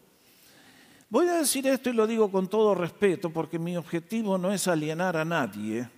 Voy 1.08 1.26
a 1.28 1.38
decir 1.38 1.66
esto 1.66 1.88
y 1.88 1.94
lo 1.94 2.06
digo 2.06 2.30
con 2.30 2.46
todo 2.46 2.74
respeto 2.74 3.30
porque 3.30 3.58
mi 3.58 3.74
objetivo 3.74 4.36
no 4.36 4.52
es 4.52 4.68
alienar 4.68 5.16
a 5.16 5.24
nadie, 5.24 5.88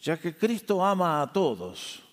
ya 0.00 0.16
que 0.16 0.36
Cristo 0.36 0.84
ama 0.84 1.22
a 1.22 1.32
todos. 1.32 2.04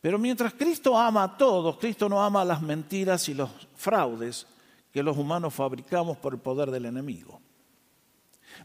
Pero 0.00 0.18
mientras 0.18 0.54
Cristo 0.54 0.98
ama 0.98 1.24
a 1.24 1.36
todos, 1.36 1.76
Cristo 1.76 2.08
no 2.08 2.22
ama 2.22 2.42
las 2.42 2.62
mentiras 2.62 3.28
y 3.28 3.34
los 3.34 3.50
fraudes 3.76 4.46
que 4.92 5.02
los 5.02 5.16
humanos 5.16 5.54
fabricamos 5.54 6.18
por 6.18 6.34
el 6.34 6.40
poder 6.40 6.70
del 6.70 6.86
enemigo. 6.86 7.40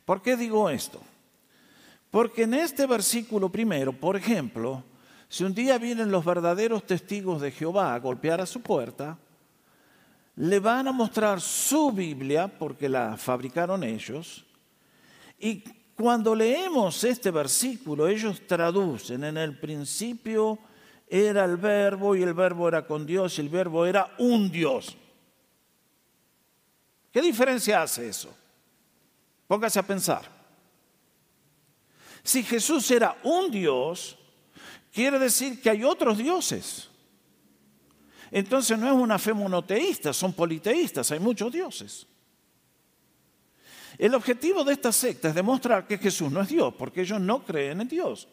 ¿Por 0.05 0.21
qué 0.21 0.35
digo 0.35 0.69
esto? 0.69 1.01
Porque 2.11 2.43
en 2.43 2.53
este 2.53 2.85
versículo 2.85 3.49
primero, 3.49 3.93
por 3.93 4.15
ejemplo, 4.15 4.83
si 5.29 5.43
un 5.43 5.53
día 5.53 5.77
vienen 5.77 6.11
los 6.11 6.25
verdaderos 6.25 6.85
testigos 6.85 7.41
de 7.41 7.51
Jehová 7.51 7.93
a 7.93 7.99
golpear 7.99 8.41
a 8.41 8.45
su 8.45 8.61
puerta, 8.61 9.17
le 10.35 10.59
van 10.59 10.87
a 10.87 10.91
mostrar 10.91 11.41
su 11.41 11.91
Biblia, 11.91 12.47
porque 12.47 12.87
la 12.87 13.17
fabricaron 13.17 13.83
ellos, 13.83 14.45
y 15.39 15.63
cuando 15.95 16.35
leemos 16.35 17.03
este 17.03 17.31
versículo, 17.31 18.07
ellos 18.07 18.45
traducen, 18.45 19.23
en 19.23 19.37
el 19.37 19.57
principio 19.57 20.59
era 21.09 21.45
el 21.45 21.57
verbo 21.57 22.15
y 22.15 22.21
el 22.21 22.33
verbo 22.33 22.67
era 22.67 22.85
con 22.85 23.05
Dios 23.05 23.37
y 23.37 23.41
el 23.41 23.49
verbo 23.49 23.85
era 23.85 24.13
un 24.19 24.51
Dios. 24.51 24.95
¿Qué 27.11 27.21
diferencia 27.21 27.81
hace 27.81 28.09
eso? 28.09 28.35
Póngase 29.47 29.79
a 29.79 29.83
pensar. 29.83 30.37
Si 32.23 32.43
Jesús 32.43 32.91
era 32.91 33.17
un 33.23 33.49
Dios, 33.49 34.17
quiere 34.91 35.17
decir 35.17 35.61
que 35.61 35.69
hay 35.69 35.83
otros 35.83 36.17
dioses. 36.17 36.89
Entonces 38.31 38.77
no 38.77 38.87
es 38.87 38.93
una 38.93 39.17
fe 39.17 39.33
monoteísta, 39.33 40.11
son 40.11 40.33
politeístas, 40.33 41.11
hay 41.11 41.19
muchos 41.19 41.51
dioses. 41.51 42.05
El 43.97 44.13
objetivo 44.13 44.63
de 44.63 44.73
esta 44.73 44.91
secta 44.91 45.29
es 45.29 45.35
demostrar 45.35 45.87
que 45.87 45.97
Jesús 45.97 46.31
no 46.31 46.41
es 46.41 46.49
Dios, 46.49 46.73
porque 46.77 47.01
ellos 47.01 47.19
no 47.19 47.43
creen 47.43 47.81
en 47.81 47.87
Dios, 47.87 48.27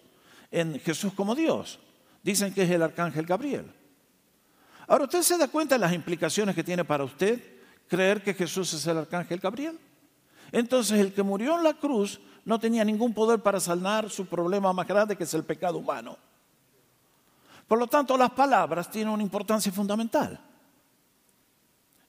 en 0.50 0.78
Jesús 0.80 1.14
como 1.14 1.34
Dios. 1.34 1.78
Dicen 2.22 2.52
que 2.52 2.62
es 2.62 2.70
el 2.70 2.82
arcángel 2.82 3.24
Gabriel. 3.24 3.72
Ahora, 4.86 5.04
¿usted 5.04 5.22
se 5.22 5.38
da 5.38 5.48
cuenta 5.48 5.76
de 5.76 5.78
las 5.78 5.92
implicaciones 5.92 6.54
que 6.54 6.64
tiene 6.64 6.84
para 6.84 7.04
usted 7.04 7.53
creer 7.88 8.22
que 8.22 8.34
Jesús 8.34 8.72
es 8.72 8.86
el 8.86 8.98
arcángel 8.98 9.38
Gabriel? 9.38 9.78
Entonces, 10.52 11.00
el 11.00 11.12
que 11.12 11.22
murió 11.22 11.56
en 11.56 11.64
la 11.64 11.74
cruz 11.74 12.20
no 12.44 12.58
tenía 12.58 12.84
ningún 12.84 13.12
poder 13.12 13.40
para 13.40 13.58
sanar 13.58 14.10
su 14.10 14.26
problema 14.26 14.72
más 14.72 14.86
grande, 14.86 15.16
que 15.16 15.24
es 15.24 15.34
el 15.34 15.44
pecado 15.44 15.78
humano. 15.78 16.16
Por 17.66 17.78
lo 17.78 17.86
tanto, 17.86 18.16
las 18.16 18.30
palabras 18.30 18.90
tienen 18.90 19.12
una 19.12 19.22
importancia 19.22 19.72
fundamental. 19.72 20.38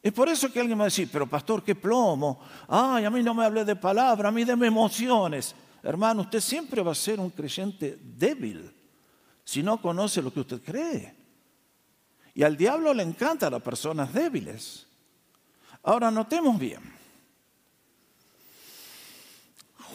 Es 0.03 0.13
por 0.13 0.29
eso 0.29 0.51
que 0.51 0.60
alguien 0.60 0.77
va 0.77 0.84
a 0.84 0.86
decir, 0.86 1.10
pero 1.12 1.25
pastor, 1.25 1.63
qué 1.63 1.74
plomo. 1.74 2.39
Ay, 2.67 3.05
a 3.05 3.10
mí 3.10 3.24
no 3.24 3.34
me 3.34 3.46
hable 3.46 3.65
de 3.65 3.75
palabras, 3.75 4.29
a 4.29 4.32
mí 4.32 4.44
deme 4.44 4.67
emociones. 4.67 5.55
Hermano, 5.82 6.22
usted 6.22 6.41
siempre 6.41 6.84
va 6.84 6.91
a 6.91 6.96
ser 6.96 7.20
un 7.20 7.32
creyente 7.32 7.98
débil 8.00 8.72
si 9.44 9.63
no 9.63 9.82
conoce 9.82 10.22
lo 10.22 10.32
que 10.32 10.41
usted 10.41 10.62
cree. 10.62 11.15
Y 12.34 12.44
al 12.44 12.58
diablo 12.58 12.94
le 12.94 13.03
encantan 13.03 13.53
las 13.53 13.62
personas 13.62 14.13
débiles. 14.13 14.84
Ahora, 15.85 16.11
notemos 16.11 16.59
bien. 16.59 16.93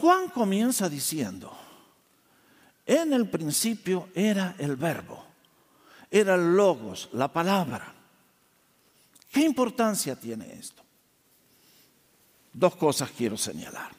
Juan 0.00 0.28
comienza 0.30 0.88
diciendo, 0.88 1.52
en 2.86 3.12
el 3.12 3.28
principio 3.28 4.08
era 4.14 4.54
el 4.58 4.76
verbo 4.76 5.30
era 6.10 6.34
el 6.34 6.56
logos, 6.56 7.08
la 7.12 7.28
palabra. 7.28 7.94
¿Qué 9.30 9.42
importancia 9.42 10.16
tiene 10.16 10.52
esto? 10.52 10.82
Dos 12.52 12.74
cosas 12.74 13.10
quiero 13.16 13.36
señalar. 13.36 13.92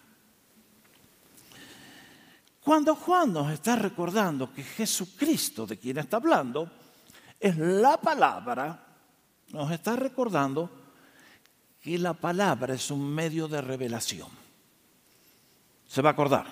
Cuando 2.61 2.95
Juan 2.95 3.33
nos 3.33 3.51
está 3.51 3.75
recordando 3.75 4.53
que 4.53 4.63
Jesucristo, 4.63 5.65
de 5.65 5.79
quien 5.79 5.97
está 5.97 6.17
hablando, 6.17 6.69
es 7.39 7.57
la 7.57 7.97
palabra, 7.97 8.87
nos 9.49 9.71
está 9.71 9.95
recordando 9.95 10.80
que 11.81 11.97
la 11.97 12.13
palabra 12.13 12.75
es 12.75 12.91
un 12.91 13.13
medio 13.13 13.47
de 13.47 13.59
revelación. 13.59 14.29
¿Se 15.87 16.01
va 16.01 16.11
a 16.11 16.13
acordar? 16.13 16.45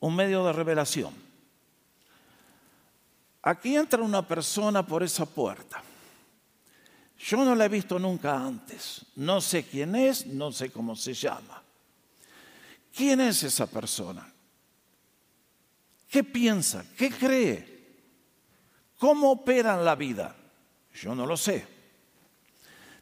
Un 0.00 0.14
medio 0.14 0.44
de 0.44 0.52
revelación. 0.52 1.14
Aquí 3.42 3.74
entra 3.74 4.02
una 4.02 4.26
persona 4.26 4.86
por 4.86 5.02
esa 5.02 5.24
puerta. 5.24 5.82
Yo 7.18 7.44
no 7.44 7.54
la 7.54 7.64
he 7.64 7.68
visto 7.68 7.98
nunca 7.98 8.36
antes. 8.36 9.06
No 9.16 9.40
sé 9.40 9.64
quién 9.64 9.96
es, 9.96 10.26
no 10.26 10.52
sé 10.52 10.70
cómo 10.70 10.94
se 10.94 11.14
llama. 11.14 11.62
¿Quién 12.94 13.20
es 13.20 13.42
esa 13.42 13.66
persona? 13.66 14.30
¿Qué 16.08 16.22
piensa? 16.22 16.84
¿Qué 16.96 17.10
cree? 17.10 17.76
¿Cómo 18.98 19.30
opera 19.30 19.74
en 19.78 19.84
la 19.84 19.94
vida? 19.94 20.34
Yo 20.94 21.14
no 21.14 21.26
lo 21.26 21.36
sé. 21.36 21.75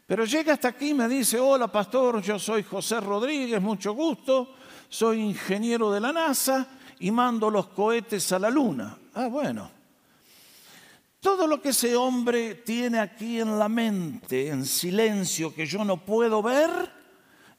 Pero 0.05 0.25
llega 0.25 0.53
hasta 0.53 0.67
aquí 0.69 0.89
y 0.89 0.93
me 0.93 1.07
dice, 1.07 1.39
hola 1.39 1.67
pastor, 1.67 2.21
yo 2.21 2.37
soy 2.37 2.63
José 2.63 2.99
Rodríguez, 2.99 3.61
mucho 3.61 3.93
gusto, 3.93 4.53
soy 4.87 5.19
ingeniero 5.19 5.91
de 5.91 5.99
la 5.99 6.13
NASA 6.13 6.67
y 6.99 7.09
mando 7.09 7.49
los 7.49 7.67
cohetes 7.67 8.31
a 8.31 8.39
la 8.39 8.49
luna. 8.49 8.97
Ah, 9.15 9.27
bueno, 9.27 9.71
todo 11.19 11.47
lo 11.47 11.59
que 11.59 11.69
ese 11.69 11.95
hombre 11.95 12.53
tiene 12.53 12.99
aquí 12.99 13.39
en 13.39 13.57
la 13.57 13.67
mente, 13.67 14.49
en 14.49 14.63
silencio, 14.63 15.55
que 15.55 15.65
yo 15.65 15.83
no 15.83 16.05
puedo 16.05 16.43
ver, 16.43 16.69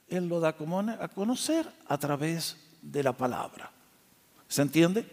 él 0.07 0.29
lo 0.29 0.39
da 0.39 0.51
a 0.51 1.09
conocer 1.09 1.69
a 1.89 1.99
través 1.99 2.57
de 2.81 3.03
la 3.03 3.13
palabra. 3.13 3.73
¿Se 4.47 4.63
entiende? 4.63 5.05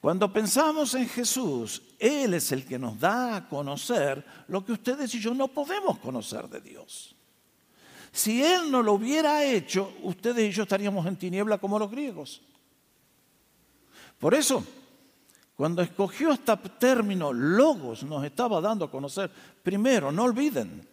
Cuando 0.00 0.32
pensamos 0.32 0.94
en 0.94 1.08
Jesús, 1.08 1.82
Él 2.02 2.34
es 2.34 2.50
el 2.50 2.66
que 2.66 2.80
nos 2.80 2.98
da 2.98 3.36
a 3.36 3.48
conocer 3.48 4.24
lo 4.48 4.64
que 4.64 4.72
ustedes 4.72 5.14
y 5.14 5.20
yo 5.20 5.32
no 5.34 5.46
podemos 5.46 5.98
conocer 6.00 6.48
de 6.48 6.60
Dios. 6.60 7.14
Si 8.10 8.42
Él 8.42 8.72
no 8.72 8.82
lo 8.82 8.94
hubiera 8.94 9.44
hecho, 9.44 9.94
ustedes 10.02 10.50
y 10.50 10.52
yo 10.52 10.64
estaríamos 10.64 11.06
en 11.06 11.16
tiniebla 11.16 11.58
como 11.58 11.78
los 11.78 11.88
griegos. 11.88 12.42
Por 14.18 14.34
eso, 14.34 14.64
cuando 15.54 15.80
escogió 15.80 16.32
este 16.32 16.56
término 16.56 17.32
logos, 17.32 18.02
nos 18.02 18.24
estaba 18.24 18.60
dando 18.60 18.86
a 18.86 18.90
conocer, 18.90 19.30
primero, 19.62 20.10
no 20.10 20.24
olviden 20.24 20.84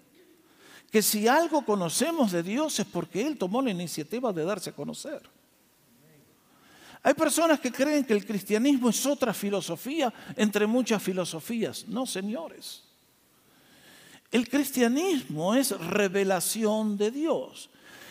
que 0.92 1.02
si 1.02 1.28
algo 1.28 1.66
conocemos 1.66 2.32
de 2.32 2.44
Dios 2.44 2.80
es 2.80 2.86
porque 2.86 3.26
Él 3.26 3.36
tomó 3.36 3.64
la 3.64 3.72
iniciativa 3.72 4.32
de 4.32 4.46
darse 4.46 4.70
a 4.70 4.76
conocer. 4.76 5.28
Hay 7.02 7.14
personas 7.14 7.60
que 7.60 7.72
creen 7.72 8.04
que 8.04 8.14
el 8.14 8.26
cristianismo 8.26 8.90
es 8.90 9.06
otra 9.06 9.34
filosofía 9.34 10.14
entre 10.36 10.68
muchas 10.68 11.02
filosofías. 11.02 11.88
No, 11.88 12.06
señores. 12.06 12.84
El 14.32 14.48
cristianismo 14.50 15.56
es 15.56 15.72
revelación 15.72 16.98
de 16.98 17.10
Dios. 17.10 17.70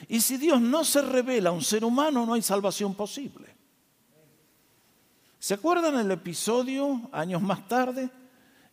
Y 0.09 0.21
si 0.21 0.37
Dios 0.37 0.61
no 0.61 0.85
se 0.85 1.02
revela 1.02 1.50
a 1.50 1.52
un 1.52 1.62
ser 1.62 1.85
humano, 1.85 2.25
no 2.25 2.35
hay 2.35 2.42
salvación 2.42 2.95
posible. 2.95 3.57
¿Se 5.38 5.54
acuerdan 5.54 5.99
el 5.99 6.11
episodio 6.11 7.09
años 7.12 7.42
más 7.42 7.68
tarde 7.68 8.11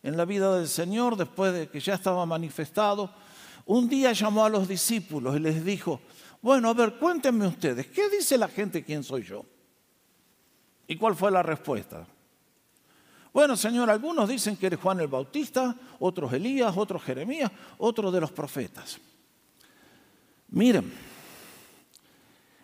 en 0.02 0.16
la 0.16 0.24
vida 0.24 0.56
del 0.56 0.68
Señor, 0.68 1.16
después 1.16 1.52
de 1.52 1.68
que 1.68 1.78
ya 1.78 1.94
estaba 1.94 2.24
manifestado? 2.26 3.12
Un 3.66 3.88
día 3.88 4.12
llamó 4.12 4.44
a 4.44 4.48
los 4.48 4.66
discípulos 4.66 5.36
y 5.36 5.40
les 5.40 5.64
dijo, 5.64 6.00
bueno, 6.40 6.70
a 6.70 6.74
ver, 6.74 6.94
cuéntenme 6.94 7.46
ustedes, 7.46 7.86
¿qué 7.88 8.08
dice 8.08 8.38
la 8.38 8.48
gente 8.48 8.82
quién 8.82 9.04
soy 9.04 9.22
yo? 9.22 9.44
¿Y 10.86 10.96
cuál 10.96 11.14
fue 11.14 11.30
la 11.30 11.42
respuesta? 11.42 12.06
Bueno, 13.32 13.56
Señor, 13.56 13.90
algunos 13.90 14.28
dicen 14.28 14.56
que 14.56 14.66
eres 14.66 14.80
Juan 14.80 15.00
el 15.00 15.08
Bautista, 15.08 15.74
otros 15.98 16.32
Elías, 16.32 16.74
otros 16.76 17.02
Jeremías, 17.02 17.50
otros 17.78 18.12
de 18.12 18.20
los 18.20 18.32
profetas. 18.32 18.98
Miren, 20.48 20.90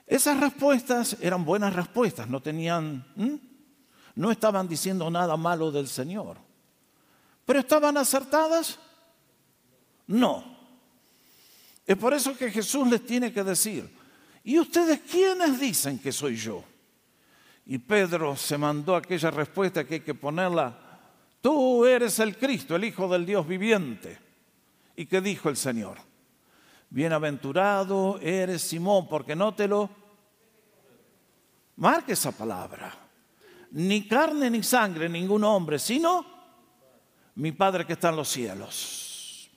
esas 0.07 0.41
respuestas 0.41 1.17
eran 1.21 1.45
buenas 1.45 1.75
respuestas, 1.75 2.29
no 2.29 2.41
tenían, 2.41 3.05
no 4.15 4.31
estaban 4.31 4.67
diciendo 4.67 5.11
nada 5.11 5.37
malo 5.37 5.71
del 5.71 5.89
Señor. 5.89 6.39
¿Pero 7.45 7.59
estaban 7.59 7.97
acertadas? 7.97 8.79
No. 10.07 10.45
Es 11.87 11.97
por 11.97 12.15
eso 12.15 12.37
que 12.37 12.51
Jesús 12.51 12.89
les 12.89 13.05
tiene 13.05 13.33
que 13.33 13.43
decir, 13.43 13.95
¿y 14.45 14.59
ustedes 14.59 15.01
quiénes 15.01 15.59
dicen 15.59 15.99
que 15.99 16.13
soy 16.13 16.37
yo? 16.37 16.65
Y 17.67 17.79
Pedro 17.79 18.37
se 18.37 18.59
mandó 18.59 18.97
aquella 18.97 19.31
respuesta 19.31 19.85
que 19.85 19.95
hay 19.95 20.01
que 20.01 20.15
ponerla, 20.15 20.77
tú 21.41 21.85
eres 21.87 22.19
el 22.19 22.37
Cristo, 22.37 22.77
el 22.77 22.85
Hijo 22.85 23.09
del 23.09 23.25
Dios 23.25 23.47
viviente. 23.47 24.19
¿Y 24.97 25.07
qué 25.07 25.21
dijo 25.21 25.49
el 25.49 25.57
Señor? 25.57 25.99
Bienaventurado 26.91 28.19
eres 28.21 28.63
Simón, 28.63 29.09
porque 29.09 29.35
no 29.35 29.55
te 29.55 29.67
lo... 29.67 29.89
Marque 31.77 32.13
esa 32.13 32.33
palabra. 32.33 32.95
Ni 33.71 34.07
carne 34.07 34.51
ni 34.51 34.63
sangre, 34.63 35.09
ningún 35.09 35.45
hombre, 35.45 35.79
sino 35.79 36.27
mi 37.37 37.53
Padre 37.53 37.87
que 37.87 37.95
está 37.95 38.11
en 38.11 38.17
los 38.17 38.29
cielos. 38.29 39.51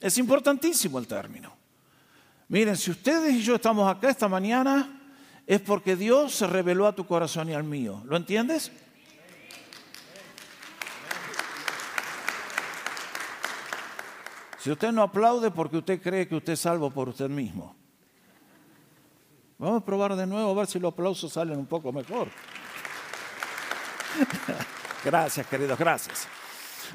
Es 0.00 0.18
importantísimo 0.18 0.98
el 0.98 1.06
término. 1.06 1.56
Miren, 2.48 2.76
si 2.76 2.90
ustedes 2.90 3.32
y 3.34 3.42
yo 3.42 3.54
estamos 3.54 3.90
acá 3.90 4.10
esta 4.10 4.28
mañana, 4.28 5.01
es 5.52 5.60
porque 5.60 5.96
Dios 5.96 6.34
se 6.34 6.46
reveló 6.46 6.86
a 6.86 6.94
tu 6.94 7.06
corazón 7.06 7.50
y 7.50 7.52
al 7.52 7.62
mío. 7.62 8.00
¿Lo 8.06 8.16
entiendes? 8.16 8.72
Si 14.58 14.70
usted 14.70 14.92
no 14.92 15.02
aplaude 15.02 15.50
porque 15.50 15.76
usted 15.76 16.00
cree 16.00 16.26
que 16.26 16.36
usted 16.36 16.54
es 16.54 16.60
salvo 16.60 16.90
por 16.90 17.10
usted 17.10 17.28
mismo. 17.28 17.76
Vamos 19.58 19.82
a 19.82 19.84
probar 19.84 20.16
de 20.16 20.26
nuevo 20.26 20.52
a 20.52 20.54
ver 20.54 20.66
si 20.68 20.78
los 20.78 20.90
aplausos 20.90 21.34
salen 21.34 21.58
un 21.58 21.66
poco 21.66 21.92
mejor. 21.92 22.28
gracias, 25.04 25.46
queridos, 25.48 25.78
gracias. 25.78 26.28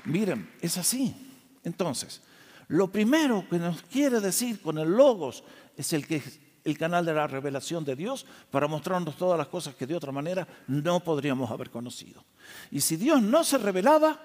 Miren, 0.04 0.52
es 0.62 0.80
así. 0.80 1.16
Entonces, 1.64 2.24
lo 2.70 2.92
primero 2.92 3.48
que 3.48 3.60
nos 3.60 3.84
quiere 3.84 4.20
decir 4.20 4.64
con 4.64 4.80
el 4.80 4.90
logos 4.90 5.44
es 5.76 5.94
el 5.94 6.08
que 6.08 6.47
el 6.68 6.78
canal 6.78 7.06
de 7.06 7.14
la 7.14 7.28
revelación 7.28 7.86
de 7.86 7.96
Dios 7.96 8.26
para 8.52 8.68
mostrarnos 8.68 9.16
todas 9.16 9.38
las 9.38 9.48
cosas 9.48 9.74
que 9.74 9.88
de 9.88 9.96
otra 9.96 10.12
manera 10.12 10.46
no 10.68 11.00
podríamos 11.00 11.50
haber 11.50 11.70
conocido. 11.70 12.26
Y 12.72 12.82
si 12.82 12.98
Dios 12.98 13.22
no 13.22 13.46
se 13.46 13.58
revelaba, 13.58 14.20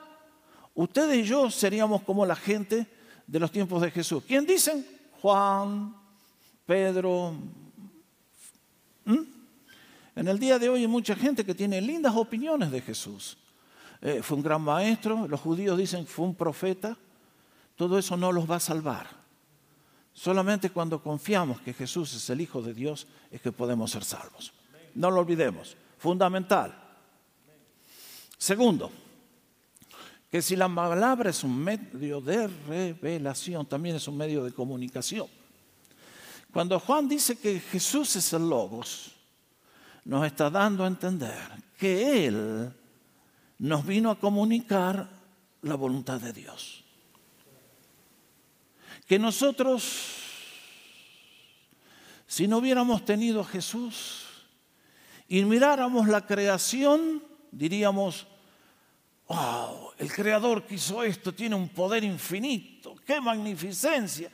ustedes 0.75 1.19
y 1.19 1.23
yo 1.23 1.53
seríamos 1.53 2.03
como 2.03 2.27
la 2.27 2.35
gente 2.35 2.89
de 3.29 3.39
los 3.39 3.53
tiempos 3.53 3.81
de 3.81 3.93
Jesús. 3.93 4.25
¿Quién 4.27 4.45
dicen? 4.45 4.85
Juan, 5.21 5.95
Pedro. 6.67 7.37
En 9.07 10.27
el 10.29 10.39
día 10.41 10.59
de 10.59 10.69
hoy 10.69 10.81
hay 10.81 10.89
mucha 10.89 11.15
gente 11.15 11.45
que 11.47 11.55
tiene 11.55 11.81
lindas 11.81 12.17
opiniones 12.17 12.73
de 12.73 12.81
Jesús. 12.81 13.39
Eh, 14.01 14.21
fue 14.21 14.37
un 14.37 14.43
gran 14.43 14.63
maestro, 14.63 15.29
los 15.29 15.41
judíos 15.41 15.79
dicen 15.79 16.09
fue 16.09 16.25
un 16.25 16.35
profeta. 16.35 16.97
Todo 17.77 18.01
eso 18.01 18.17
no 18.17 18.33
los 18.33 18.51
va 18.51 18.57
a 18.57 18.61
salvar. 18.61 19.22
Solamente 20.15 20.71
cuando 20.71 21.03
confiamos 21.03 21.61
que 21.61 21.73
Jesús 21.73 22.13
es 22.15 22.29
el 22.31 22.41
Hijo 22.41 22.61
de 22.61 22.75
Dios 22.75 23.07
es 23.31 23.41
que 23.41 23.53
podemos 23.53 23.91
ser 23.91 24.05
salvos. 24.05 24.53
No 24.95 25.11
lo 25.11 25.21
olvidemos. 25.21 25.77
Fundamental. 25.99 26.77
Segundo, 28.37 28.91
que 30.31 30.43
si 30.43 30.57
la 30.57 30.69
palabra 30.69 31.31
es 31.31 31.45
un 31.45 31.57
medio 31.57 32.21
de 32.21 32.49
revelación, 32.49 33.67
también 33.67 33.97
es 33.97 34.09
un 34.09 34.17
medio 34.17 34.45
de 34.45 34.53
comunicación. 34.53 35.29
Cuando 36.53 36.79
Juan 36.81 37.09
dice 37.09 37.39
que 37.39 37.61
Jesús 37.61 38.15
es 38.17 38.33
el 38.33 38.49
Logos, 38.49 39.13
nos 40.05 40.27
está 40.27 40.51
dando 40.51 40.85
a 40.85 40.89
entender 40.89 41.39
que 41.79 42.27
Él 42.27 42.73
nos 43.59 43.87
vino 43.87 44.11
a 44.11 44.19
comunicar 44.19 45.09
la 45.63 45.77
voluntad 45.77 46.21
de 46.21 46.33
Dios 46.33 46.82
que 49.13 49.19
nosotros, 49.19 49.83
si 52.27 52.49
no 52.49 52.57
hubiéramos 52.57 53.05
tenido 53.05 53.43
a 53.43 53.45
Jesús 53.45 54.25
y 55.29 55.45
miráramos 55.45 56.09
la 56.09 56.25
creación, 56.25 57.23
diríamos, 57.51 58.27
wow, 59.29 59.91
el 59.99 60.11
creador 60.11 60.65
que 60.65 60.77
hizo 60.77 61.03
esto 61.03 61.35
tiene 61.35 61.55
un 61.55 61.69
poder 61.69 62.05
infinito, 62.05 62.95
qué 63.05 63.21
magnificencia. 63.21 64.31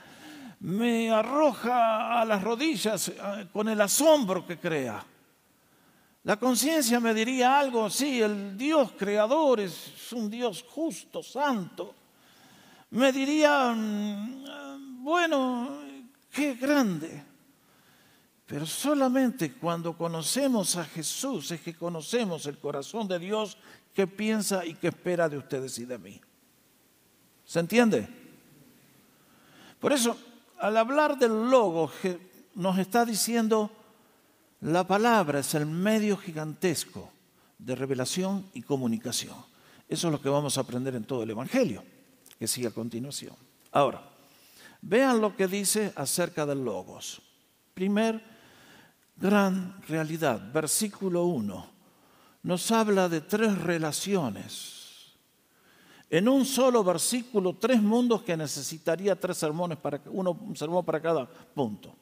Me 0.60 1.10
arroja 1.10 2.20
a 2.20 2.24
las 2.24 2.40
rodillas 2.40 3.08
eh, 3.08 3.48
con 3.52 3.68
el 3.68 3.80
asombro 3.80 4.46
que 4.46 4.60
crea. 4.60 5.04
La 6.22 6.36
conciencia 6.36 7.00
me 7.00 7.12
diría 7.12 7.58
algo, 7.58 7.90
sí, 7.90 8.22
el 8.22 8.56
Dios 8.56 8.92
creador 8.96 9.58
es 9.58 10.12
un 10.12 10.30
Dios 10.30 10.64
justo, 10.68 11.20
santo. 11.20 11.96
Me 12.90 13.12
diría, 13.12 13.74
mm, 13.76 14.67
bueno, 15.08 15.70
qué 16.30 16.54
grande. 16.54 17.24
Pero 18.44 18.66
solamente 18.66 19.54
cuando 19.54 19.96
conocemos 19.96 20.76
a 20.76 20.84
Jesús 20.84 21.50
es 21.50 21.62
que 21.62 21.74
conocemos 21.74 22.44
el 22.44 22.58
corazón 22.58 23.08
de 23.08 23.18
Dios 23.18 23.56
que 23.94 24.06
piensa 24.06 24.66
y 24.66 24.74
que 24.74 24.88
espera 24.88 25.26
de 25.28 25.38
ustedes 25.38 25.78
y 25.78 25.86
de 25.86 25.96
mí. 25.96 26.20
¿Se 27.46 27.58
entiende? 27.58 28.06
Por 29.80 29.94
eso, 29.94 30.14
al 30.58 30.76
hablar 30.76 31.18
del 31.18 31.50
logo, 31.50 31.90
nos 32.54 32.78
está 32.78 33.06
diciendo, 33.06 33.70
la 34.60 34.86
palabra 34.86 35.38
es 35.38 35.54
el 35.54 35.64
medio 35.64 36.18
gigantesco 36.18 37.10
de 37.58 37.74
revelación 37.74 38.44
y 38.52 38.60
comunicación. 38.60 39.36
Eso 39.88 40.08
es 40.08 40.12
lo 40.12 40.20
que 40.20 40.28
vamos 40.28 40.58
a 40.58 40.60
aprender 40.60 40.94
en 40.94 41.04
todo 41.04 41.22
el 41.22 41.30
Evangelio, 41.30 41.82
que 42.38 42.46
sigue 42.46 42.66
a 42.66 42.72
continuación. 42.72 43.34
Ahora, 43.72 44.17
Vean 44.80 45.20
lo 45.20 45.36
que 45.36 45.46
dice 45.46 45.92
acerca 45.96 46.46
del 46.46 46.64
logos. 46.64 47.20
Primer 47.74 48.22
gran 49.16 49.82
realidad, 49.82 50.52
versículo 50.52 51.24
1, 51.24 51.70
nos 52.44 52.70
habla 52.70 53.08
de 53.08 53.20
tres 53.20 53.58
relaciones. 53.58 55.14
En 56.10 56.28
un 56.28 56.46
solo 56.46 56.82
versículo, 56.82 57.56
tres 57.56 57.82
mundos 57.82 58.22
que 58.22 58.36
necesitaría 58.36 59.18
tres 59.18 59.36
sermones 59.36 59.76
para 59.78 60.00
uno, 60.06 60.30
un 60.30 60.56
sermón 60.56 60.84
para 60.84 61.02
cada 61.02 61.26
punto. 61.26 61.94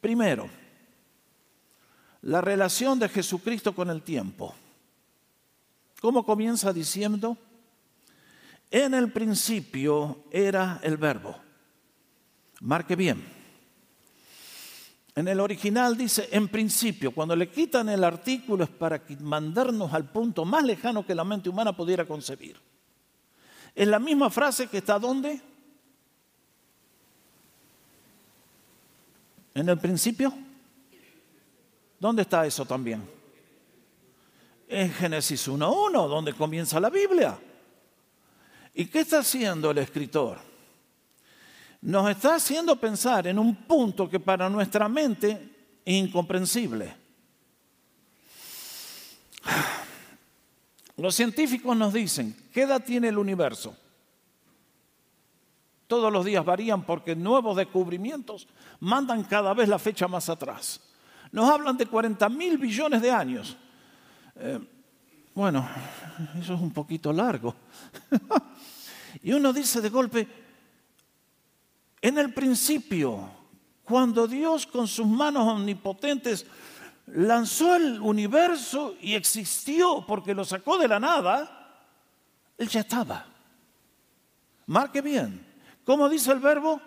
Primero, 0.00 0.48
la 2.22 2.40
relación 2.40 2.98
de 2.98 3.08
Jesucristo 3.08 3.74
con 3.74 3.90
el 3.90 4.02
tiempo. 4.02 4.54
¿Cómo 6.00 6.24
comienza 6.24 6.72
diciendo? 6.72 7.36
En 8.70 8.94
el 8.94 9.12
principio 9.12 10.24
era 10.30 10.80
el 10.82 10.96
verbo. 10.96 11.36
Marque 12.60 12.96
bien. 12.96 13.24
En 15.16 15.28
el 15.28 15.38
original 15.38 15.96
dice, 15.96 16.28
en 16.32 16.48
principio, 16.48 17.12
cuando 17.12 17.36
le 17.36 17.48
quitan 17.48 17.88
el 17.88 18.02
artículo 18.02 18.64
es 18.64 18.70
para 18.70 19.00
mandarnos 19.20 19.92
al 19.92 20.10
punto 20.10 20.44
más 20.44 20.64
lejano 20.64 21.06
que 21.06 21.14
la 21.14 21.22
mente 21.22 21.48
humana 21.48 21.76
pudiera 21.76 22.04
concebir. 22.04 22.56
Es 23.74 23.86
la 23.86 24.00
misma 24.00 24.28
frase 24.28 24.66
que 24.66 24.78
está 24.78 24.98
¿dónde? 24.98 25.40
En 29.54 29.68
el 29.68 29.78
principio. 29.78 30.34
¿Dónde 32.00 32.22
está 32.22 32.44
eso 32.44 32.66
también? 32.66 33.08
En 34.68 34.92
Génesis 34.92 35.48
1.1, 35.48 36.08
donde 36.08 36.32
comienza 36.34 36.80
la 36.80 36.90
Biblia. 36.90 37.38
¿Y 38.74 38.86
qué 38.86 39.00
está 39.00 39.20
haciendo 39.20 39.70
el 39.70 39.78
escritor? 39.78 40.53
Nos 41.84 42.08
está 42.08 42.36
haciendo 42.36 42.76
pensar 42.76 43.26
en 43.26 43.38
un 43.38 43.54
punto 43.54 44.08
que 44.08 44.18
para 44.18 44.48
nuestra 44.48 44.88
mente 44.88 45.78
es 45.84 45.94
incomprensible. 45.94 46.96
Los 50.96 51.14
científicos 51.14 51.76
nos 51.76 51.92
dicen, 51.92 52.34
¿qué 52.54 52.62
edad 52.62 52.82
tiene 52.82 53.08
el 53.08 53.18
universo? 53.18 53.76
Todos 55.86 56.10
los 56.10 56.24
días 56.24 56.42
varían 56.42 56.86
porque 56.86 57.14
nuevos 57.14 57.54
descubrimientos 57.54 58.48
mandan 58.80 59.22
cada 59.24 59.52
vez 59.52 59.68
la 59.68 59.78
fecha 59.78 60.08
más 60.08 60.30
atrás. 60.30 60.80
Nos 61.32 61.50
hablan 61.50 61.76
de 61.76 61.84
40 61.84 62.30
mil 62.30 62.56
billones 62.56 63.02
de 63.02 63.10
años. 63.10 63.58
Eh, 64.36 64.58
bueno, 65.34 65.68
eso 66.40 66.54
es 66.54 66.60
un 66.62 66.72
poquito 66.72 67.12
largo. 67.12 67.54
y 69.22 69.34
uno 69.34 69.52
dice 69.52 69.82
de 69.82 69.90
golpe, 69.90 70.43
en 72.04 72.18
el 72.18 72.34
principio, 72.34 73.30
cuando 73.82 74.26
Dios 74.26 74.66
con 74.66 74.86
sus 74.86 75.06
manos 75.06 75.48
omnipotentes 75.48 76.44
lanzó 77.06 77.76
el 77.76 77.98
universo 77.98 78.94
y 79.00 79.14
existió 79.14 80.04
porque 80.06 80.34
lo 80.34 80.44
sacó 80.44 80.76
de 80.76 80.86
la 80.86 81.00
nada, 81.00 81.80
Él 82.58 82.68
ya 82.68 82.80
estaba. 82.80 83.24
Marque 84.66 85.00
bien, 85.00 85.46
¿cómo 85.86 86.06
dice 86.10 86.30
el 86.30 86.40
verbo? 86.40 86.78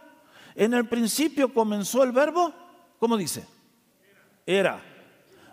En 0.53 0.75
el 0.75 0.87
principio 0.87 1.51
comenzó 1.51 2.03
el 2.03 2.11
verbo, 2.11 2.53
¿cómo 2.99 3.17
dice? 3.17 3.43
Era. 4.45 4.79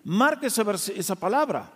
Marque 0.04 0.48
esa, 0.48 1.14
palabra. 1.16 1.72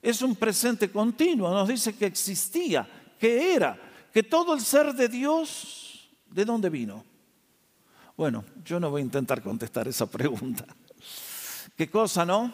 Es 0.00 0.22
un 0.22 0.36
presente 0.36 0.88
continuo, 0.88 1.52
nos 1.52 1.66
dice 1.66 1.96
que 1.96 2.06
existía, 2.06 2.88
que 3.18 3.52
era, 3.52 3.76
que 4.12 4.22
todo 4.22 4.54
el 4.54 4.60
ser 4.60 4.94
de 4.94 5.08
Dios, 5.08 5.89
¿de 6.30 6.44
dónde 6.44 6.70
vino? 6.70 7.04
Bueno, 8.16 8.44
yo 8.64 8.78
no 8.78 8.90
voy 8.90 9.02
a 9.02 9.04
intentar 9.04 9.42
contestar 9.42 9.88
esa 9.88 10.06
pregunta. 10.06 10.66
¿Qué 11.76 11.88
cosa, 11.90 12.26
no? 12.26 12.52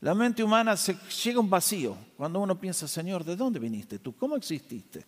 La 0.00 0.14
mente 0.14 0.42
humana 0.42 0.76
se 0.76 0.94
llega 1.24 1.38
a 1.38 1.40
un 1.40 1.50
vacío 1.50 1.96
cuando 2.16 2.40
uno 2.40 2.58
piensa, 2.58 2.88
Señor, 2.88 3.24
¿de 3.24 3.36
dónde 3.36 3.58
viniste 3.58 3.98
tú? 3.98 4.16
¿Cómo 4.16 4.36
exististe? 4.36 5.04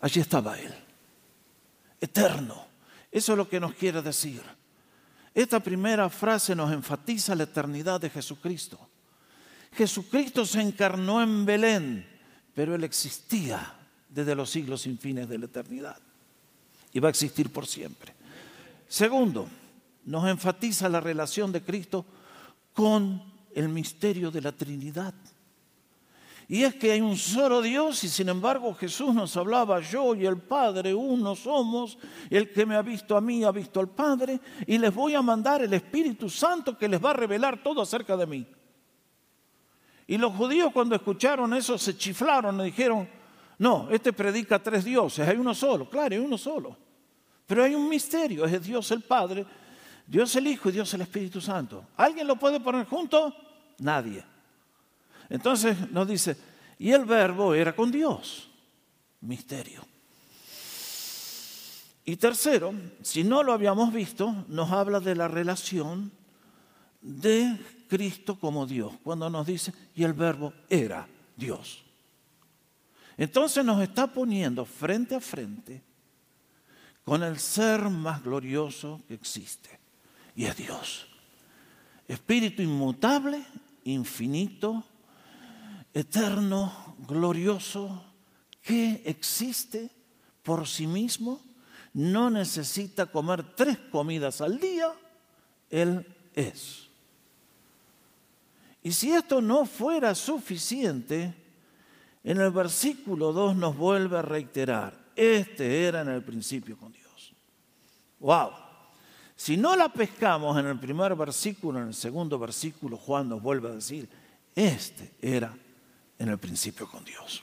Allí 0.00 0.20
estaba 0.20 0.58
Él, 0.58 0.72
eterno. 2.00 2.66
Eso 3.10 3.32
es 3.32 3.38
lo 3.38 3.48
que 3.48 3.58
nos 3.58 3.74
quiere 3.74 4.02
decir. 4.02 4.42
Esta 5.32 5.60
primera 5.60 6.08
frase 6.10 6.54
nos 6.54 6.70
enfatiza 6.70 7.34
la 7.34 7.44
eternidad 7.44 8.00
de 8.00 8.10
Jesucristo. 8.10 8.78
Jesucristo 9.72 10.44
se 10.44 10.60
encarnó 10.60 11.22
en 11.22 11.44
Belén, 11.44 12.06
pero 12.54 12.74
Él 12.74 12.84
existía 12.84 13.74
desde 14.08 14.34
los 14.34 14.50
siglos 14.50 14.82
sin 14.82 14.98
fines 14.98 15.28
de 15.28 15.38
la 15.38 15.46
eternidad 15.46 15.98
y 16.94 17.00
va 17.00 17.08
a 17.08 17.10
existir 17.10 17.52
por 17.52 17.66
siempre. 17.66 18.14
Segundo, 18.88 19.46
nos 20.06 20.26
enfatiza 20.28 20.88
la 20.88 21.00
relación 21.00 21.52
de 21.52 21.62
Cristo 21.62 22.06
con 22.72 23.22
el 23.54 23.68
misterio 23.68 24.30
de 24.30 24.40
la 24.40 24.52
Trinidad. 24.52 25.12
Y 26.46 26.62
es 26.62 26.74
que 26.74 26.92
hay 26.92 27.00
un 27.00 27.16
solo 27.16 27.62
Dios 27.62 28.04
y 28.04 28.08
sin 28.08 28.28
embargo 28.28 28.74
Jesús 28.74 29.14
nos 29.14 29.36
hablaba, 29.36 29.80
yo 29.80 30.14
y 30.14 30.26
el 30.26 30.36
Padre 30.36 30.94
uno 30.94 31.34
somos, 31.34 31.98
el 32.30 32.52
que 32.52 32.66
me 32.66 32.76
ha 32.76 32.82
visto 32.82 33.16
a 33.16 33.20
mí 33.20 33.42
ha 33.44 33.50
visto 33.50 33.80
al 33.80 33.88
Padre 33.88 34.38
y 34.66 34.76
les 34.76 34.94
voy 34.94 35.14
a 35.14 35.22
mandar 35.22 35.62
el 35.62 35.72
Espíritu 35.72 36.28
Santo 36.28 36.76
que 36.76 36.88
les 36.88 37.02
va 37.02 37.10
a 37.10 37.14
revelar 37.14 37.62
todo 37.62 37.80
acerca 37.80 38.16
de 38.16 38.26
mí. 38.26 38.46
Y 40.06 40.18
los 40.18 40.34
judíos 40.34 40.70
cuando 40.72 40.94
escucharon 40.94 41.54
eso 41.54 41.78
se 41.78 41.96
chiflaron 41.96 42.60
y 42.60 42.64
dijeron, 42.64 43.08
no, 43.58 43.88
este 43.90 44.12
predica 44.12 44.62
tres 44.62 44.84
dioses, 44.84 45.26
hay 45.26 45.38
uno 45.38 45.54
solo, 45.54 45.88
claro, 45.88 46.14
hay 46.14 46.20
uno 46.20 46.36
solo. 46.36 46.83
Pero 47.46 47.64
hay 47.64 47.74
un 47.74 47.88
misterio, 47.88 48.44
es 48.44 48.62
Dios 48.62 48.90
el 48.90 49.02
Padre, 49.02 49.44
Dios 50.06 50.34
el 50.36 50.46
Hijo 50.46 50.68
y 50.68 50.72
Dios 50.72 50.92
el 50.94 51.02
Espíritu 51.02 51.40
Santo. 51.40 51.86
¿Alguien 51.96 52.26
lo 52.26 52.36
puede 52.36 52.60
poner 52.60 52.86
junto? 52.86 53.34
Nadie. 53.78 54.24
Entonces 55.28 55.90
nos 55.90 56.08
dice, 56.08 56.36
y 56.78 56.90
el 56.90 57.04
verbo 57.04 57.54
era 57.54 57.74
con 57.74 57.90
Dios. 57.90 58.50
Misterio. 59.20 59.84
Y 62.04 62.16
tercero, 62.16 62.74
si 63.02 63.24
no 63.24 63.42
lo 63.42 63.52
habíamos 63.52 63.92
visto, 63.92 64.44
nos 64.48 64.70
habla 64.70 65.00
de 65.00 65.14
la 65.14 65.28
relación 65.28 66.12
de 67.00 67.58
Cristo 67.88 68.38
como 68.38 68.66
Dios, 68.66 68.92
cuando 69.02 69.30
nos 69.30 69.46
dice, 69.46 69.72
y 69.94 70.04
el 70.04 70.12
verbo 70.12 70.52
era 70.68 71.08
Dios. 71.36 71.82
Entonces 73.16 73.64
nos 73.64 73.82
está 73.82 74.06
poniendo 74.06 74.64
frente 74.64 75.14
a 75.14 75.20
frente 75.20 75.82
con 77.04 77.22
el 77.22 77.38
ser 77.38 77.90
más 77.90 78.22
glorioso 78.22 79.02
que 79.06 79.14
existe, 79.14 79.78
y 80.34 80.46
es 80.46 80.56
Dios. 80.56 81.06
Espíritu 82.08 82.62
inmutable, 82.62 83.44
infinito, 83.84 84.84
eterno, 85.92 86.96
glorioso, 87.06 88.04
que 88.62 89.02
existe 89.04 89.90
por 90.42 90.66
sí 90.66 90.86
mismo, 90.86 91.40
no 91.92 92.30
necesita 92.30 93.06
comer 93.06 93.54
tres 93.54 93.78
comidas 93.90 94.40
al 94.40 94.58
día, 94.58 94.92
Él 95.70 96.06
es. 96.34 96.88
Y 98.82 98.92
si 98.92 99.12
esto 99.12 99.40
no 99.40 99.64
fuera 99.64 100.14
suficiente, 100.14 101.34
en 102.22 102.40
el 102.40 102.50
versículo 102.50 103.32
2 103.32 103.56
nos 103.56 103.76
vuelve 103.76 104.18
a 104.18 104.22
reiterar, 104.22 105.03
este 105.16 105.84
era 105.84 106.02
en 106.02 106.08
el 106.08 106.22
principio 106.22 106.76
con 106.76 106.92
Dios. 106.92 107.34
¡Wow! 108.20 108.50
Si 109.36 109.56
no 109.56 109.74
la 109.76 109.88
pescamos 109.88 110.58
en 110.58 110.66
el 110.66 110.78
primer 110.78 111.14
versículo, 111.14 111.80
en 111.80 111.88
el 111.88 111.94
segundo 111.94 112.38
versículo, 112.38 112.96
Juan 112.96 113.28
nos 113.28 113.42
vuelve 113.42 113.68
a 113.68 113.72
decir, 113.72 114.08
este 114.54 115.14
era 115.20 115.54
en 116.18 116.28
el 116.28 116.38
principio 116.38 116.88
con 116.88 117.04
Dios. 117.04 117.42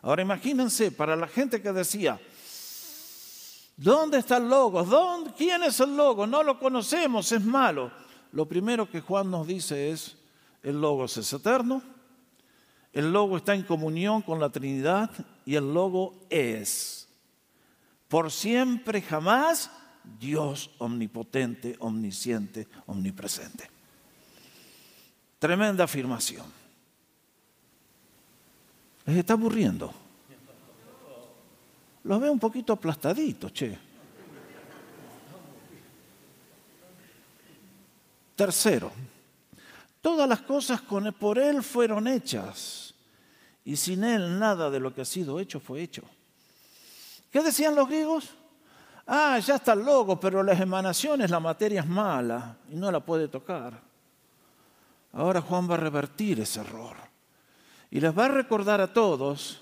Ahora 0.00 0.22
imagínense, 0.22 0.90
para 0.90 1.14
la 1.14 1.28
gente 1.28 1.62
que 1.62 1.72
decía, 1.72 2.18
¿dónde 3.76 4.18
está 4.18 4.38
el 4.38 4.48
logo? 4.48 4.82
¿Dónde, 4.82 5.32
¿Quién 5.36 5.62
es 5.62 5.78
el 5.80 5.96
logo? 5.96 6.26
No 6.26 6.42
lo 6.42 6.58
conocemos, 6.58 7.30
es 7.30 7.44
malo. 7.44 7.92
Lo 8.32 8.46
primero 8.46 8.90
que 8.90 9.00
Juan 9.00 9.30
nos 9.30 9.46
dice 9.46 9.90
es, 9.90 10.16
el 10.62 10.80
logo 10.80 11.04
es 11.04 11.32
eterno, 11.32 11.82
el 12.92 13.12
logo 13.12 13.36
está 13.36 13.54
en 13.54 13.62
comunión 13.62 14.22
con 14.22 14.40
la 14.40 14.50
Trinidad 14.50 15.10
y 15.44 15.54
el 15.56 15.72
logo 15.72 16.14
es, 16.30 17.08
por 18.08 18.30
siempre 18.30 19.02
jamás, 19.02 19.70
Dios 20.18 20.70
omnipotente, 20.78 21.76
omnisciente, 21.78 22.68
omnipresente. 22.86 23.70
Tremenda 25.38 25.84
afirmación. 25.84 26.46
Les 29.06 29.16
está 29.16 29.32
aburriendo. 29.32 29.92
Los 32.04 32.20
veo 32.20 32.32
un 32.32 32.38
poquito 32.38 32.72
aplastaditos, 32.72 33.52
che. 33.52 33.78
Tercero, 38.34 38.90
todas 40.00 40.28
las 40.28 40.42
cosas 40.42 40.82
con, 40.82 41.12
por 41.12 41.38
Él 41.38 41.62
fueron 41.62 42.08
hechas 42.08 42.91
y 43.64 43.76
sin 43.76 44.04
Él 44.04 44.38
nada 44.38 44.70
de 44.70 44.80
lo 44.80 44.94
que 44.94 45.02
ha 45.02 45.04
sido 45.04 45.38
hecho 45.38 45.60
fue 45.60 45.82
hecho. 45.82 46.02
¿Qué 47.30 47.42
decían 47.42 47.74
los 47.74 47.88
griegos? 47.88 48.30
Ah, 49.06 49.38
ya 49.38 49.56
está 49.56 49.72
el 49.72 49.84
logo, 49.84 50.18
pero 50.20 50.42
las 50.42 50.60
emanaciones, 50.60 51.30
la 51.30 51.40
materia 51.40 51.80
es 51.80 51.86
mala 51.86 52.56
y 52.70 52.76
no 52.76 52.90
la 52.90 53.00
puede 53.00 53.28
tocar. 53.28 53.80
Ahora 55.12 55.40
Juan 55.40 55.68
va 55.68 55.74
a 55.74 55.78
revertir 55.78 56.40
ese 56.40 56.60
error. 56.60 56.96
Y 57.90 58.00
les 58.00 58.16
va 58.16 58.26
a 58.26 58.28
recordar 58.28 58.80
a 58.80 58.92
todos 58.92 59.60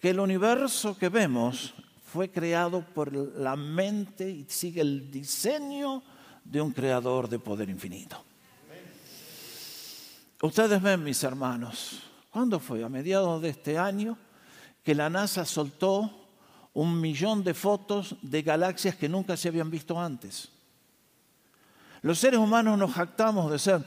que 0.00 0.10
el 0.10 0.20
universo 0.20 0.96
que 0.98 1.08
vemos 1.08 1.74
fue 2.04 2.30
creado 2.30 2.82
por 2.82 3.12
la 3.12 3.56
mente 3.56 4.28
y 4.28 4.46
sigue 4.48 4.80
el 4.80 5.10
diseño 5.10 6.02
de 6.44 6.60
un 6.60 6.72
creador 6.72 7.28
de 7.28 7.38
poder 7.38 7.68
infinito. 7.68 8.22
Ustedes 10.42 10.80
ven, 10.82 11.02
mis 11.02 11.22
hermanos, 11.24 12.02
¿cuándo 12.36 12.60
fue? 12.60 12.84
A 12.84 12.90
mediados 12.90 13.40
de 13.40 13.48
este 13.48 13.78
año 13.78 14.14
que 14.84 14.94
la 14.94 15.08
NASA 15.08 15.46
soltó 15.46 16.28
un 16.74 17.00
millón 17.00 17.42
de 17.42 17.54
fotos 17.54 18.14
de 18.20 18.42
galaxias 18.42 18.94
que 18.94 19.08
nunca 19.08 19.38
se 19.38 19.48
habían 19.48 19.70
visto 19.70 19.98
antes. 19.98 20.50
Los 22.02 22.18
seres 22.18 22.38
humanos 22.38 22.78
nos 22.78 22.92
jactamos 22.92 23.50
de 23.50 23.58
ser 23.58 23.82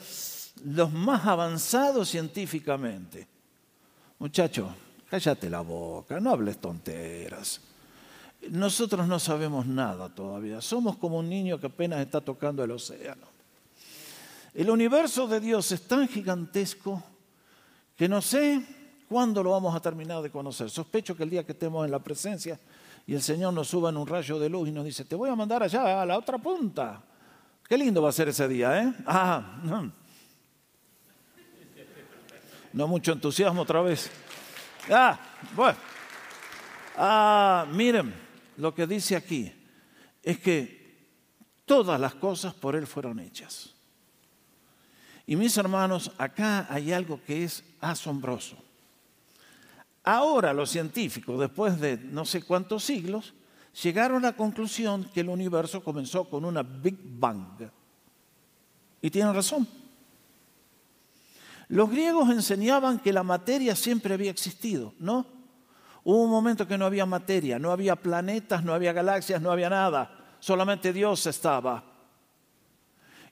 los 0.65 0.91
más 0.91 1.27
avanzados 1.27 2.09
científicamente. 2.09 3.27
Muchacho, 4.17 4.73
cállate 5.07 5.47
la 5.47 5.61
boca, 5.61 6.19
no 6.19 6.31
hables 6.31 6.57
tonteras. 6.57 7.61
Nosotros 8.49 9.07
no 9.07 9.19
sabemos 9.19 9.67
nada 9.67 10.09
todavía. 10.09 10.59
Somos 10.59 10.97
como 10.97 11.19
un 11.19 11.29
niño 11.29 11.59
que 11.59 11.67
apenas 11.67 11.99
está 11.99 12.19
tocando 12.19 12.63
el 12.63 12.71
océano. 12.71 13.27
El 14.55 14.71
universo 14.71 15.27
de 15.27 15.39
Dios 15.39 15.71
es 15.71 15.87
tan 15.87 16.07
gigantesco 16.07 17.03
que 17.99 18.07
no 18.07 18.21
sé 18.21 18.61
cuándo 19.09 19.43
lo 19.43 19.51
vamos 19.51 19.75
a 19.75 19.81
terminar 19.81 20.21
de 20.21 20.31
conocer. 20.31 20.69
Sospecho 20.69 21.17
que 21.17 21.23
el 21.23 21.29
día 21.29 21.45
que 21.45 21.51
estemos 21.51 21.83
en 21.83 21.91
la 21.91 21.99
presencia 21.99 22.57
y 23.05 23.13
el 23.13 23.21
Señor 23.21 23.53
nos 23.53 23.67
suba 23.67 23.89
en 23.89 23.97
un 23.97 24.07
rayo 24.07 24.39
de 24.39 24.47
luz 24.47 24.69
y 24.69 24.71
nos 24.71 24.85
dice, 24.85 25.03
te 25.03 25.17
voy 25.17 25.29
a 25.29 25.35
mandar 25.35 25.63
allá 25.63 26.01
a 26.01 26.05
la 26.05 26.17
otra 26.17 26.37
punta. 26.37 27.03
Qué 27.67 27.77
lindo 27.77 28.01
va 28.01 28.07
a 28.07 28.13
ser 28.13 28.29
ese 28.29 28.47
día, 28.47 28.81
¿eh? 28.81 28.93
Ah, 29.05 29.59
no. 32.71 32.87
mucho 32.87 33.11
entusiasmo 33.11 33.63
otra 33.63 33.81
vez. 33.81 34.09
Ah, 34.89 35.19
bueno. 35.53 35.77
Ah, 36.95 37.67
miren, 37.69 38.13
lo 38.55 38.73
que 38.73 38.87
dice 38.87 39.17
aquí 39.17 39.51
es 40.23 40.39
que 40.39 41.11
todas 41.65 41.99
las 41.99 42.15
cosas 42.15 42.53
por 42.53 42.77
Él 42.77 42.87
fueron 42.87 43.19
hechas. 43.19 43.75
Y 45.29 45.35
mis 45.35 45.55
hermanos, 45.57 46.11
acá 46.17 46.65
hay 46.71 46.91
algo 46.91 47.21
que 47.23 47.43
es 47.43 47.63
asombroso. 47.81 48.55
Ahora 50.03 50.53
los 50.53 50.71
científicos, 50.71 51.39
después 51.39 51.79
de 51.79 51.97
no 51.97 52.25
sé 52.25 52.41
cuántos 52.41 52.83
siglos, 52.83 53.35
llegaron 53.83 54.25
a 54.25 54.29
la 54.29 54.35
conclusión 54.35 55.07
que 55.13 55.19
el 55.19 55.29
universo 55.29 55.83
comenzó 55.83 56.27
con 56.27 56.45
una 56.45 56.63
Big 56.63 56.97
Bang. 56.99 57.69
Y 59.03 59.11
tienen 59.11 59.35
razón. 59.35 59.67
Los 61.67 61.91
griegos 61.91 62.27
enseñaban 62.31 62.97
que 62.97 63.13
la 63.13 63.21
materia 63.21 63.75
siempre 63.75 64.15
había 64.15 64.31
existido, 64.31 64.95
¿no? 64.97 65.27
Hubo 66.05 66.23
un 66.23 66.31
momento 66.31 66.67
que 66.67 66.75
no 66.75 66.87
había 66.87 67.05
materia, 67.05 67.59
no 67.59 67.71
había 67.71 67.95
planetas, 67.95 68.63
no 68.63 68.73
había 68.73 68.93
galaxias, 68.93 69.39
no 69.39 69.51
había 69.51 69.69
nada, 69.69 70.09
solamente 70.39 70.91
Dios 70.91 71.27
estaba. 71.27 71.88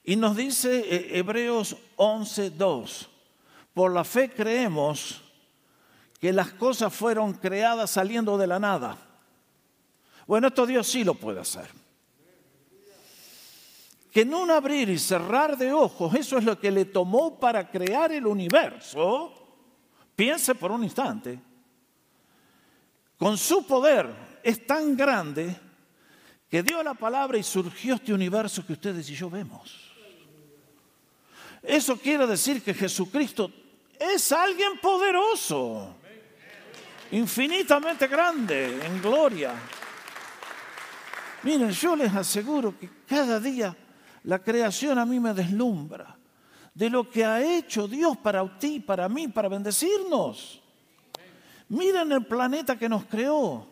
Y 0.08 0.16
nos 0.16 0.38
dice 0.38 0.86
eh, 0.90 1.20
Hebreos 1.20 1.76
11:2, 1.98 3.08
por 3.74 3.92
la 3.92 4.06
fe 4.06 4.32
creemos 4.32 5.22
que 6.18 6.32
las 6.32 6.54
cosas 6.54 6.94
fueron 6.94 7.34
creadas 7.34 7.92
saliendo 7.92 8.38
de 8.38 8.48
la 8.48 8.58
nada. 8.58 8.98
Bueno, 10.26 10.48
esto 10.48 10.66
Dios 10.66 10.88
sí 10.88 11.04
lo 11.04 11.14
puede 11.14 11.42
hacer. 11.42 11.68
Que 14.10 14.22
en 14.22 14.34
un 14.34 14.50
abrir 14.50 14.88
y 14.88 14.98
cerrar 14.98 15.58
de 15.58 15.74
ojos, 15.74 16.16
eso 16.16 16.38
es 16.38 16.46
lo 16.46 16.58
que 16.58 16.72
le 16.72 16.86
tomó 16.86 17.38
para 17.38 17.70
crear 17.70 18.10
el 18.14 18.26
universo. 18.28 19.34
Piense 20.16 20.56
por 20.56 20.72
un 20.72 20.86
instante. 20.86 21.38
Con 23.18 23.38
su 23.38 23.68
poder 23.68 24.40
es 24.42 24.66
tan 24.66 24.96
grande 24.96 25.54
que 26.50 26.64
dio 26.64 26.82
la 26.82 26.94
palabra 26.94 27.38
y 27.38 27.44
surgió 27.44 27.96
este 27.96 28.14
universo 28.14 28.66
que 28.66 28.72
ustedes 28.72 29.10
y 29.10 29.14
yo 29.14 29.30
vemos. 29.30 29.87
Eso 31.68 31.98
quiere 31.98 32.26
decir 32.26 32.64
que 32.64 32.74
Jesucristo 32.74 33.52
es 34.00 34.32
alguien 34.32 34.78
poderoso, 34.82 35.96
infinitamente 37.12 38.08
grande 38.08 38.86
en 38.86 39.02
gloria. 39.02 39.54
Miren, 41.44 41.72
yo 41.72 41.94
les 41.94 42.16
aseguro 42.16 42.80
que 42.80 42.90
cada 43.06 43.38
día 43.42 43.76
la 44.24 44.40
creación 44.40 44.98
a 44.98 45.06
mí 45.06 45.20
me 45.20 45.34
deslumbra 45.34 46.18
de 46.74 46.90
lo 46.90 47.10
que 47.10 47.26
ha 47.26 47.42
hecho 47.42 47.86
Dios 47.86 48.16
para 48.16 48.58
ti, 48.58 48.80
para 48.80 49.10
mí, 49.10 49.28
para 49.28 49.50
bendecirnos. 49.50 50.62
Miren 51.68 52.14
el 52.14 52.26
planeta 52.26 52.78
que 52.80 52.88
nos 52.88 53.04
creó. 53.04 53.68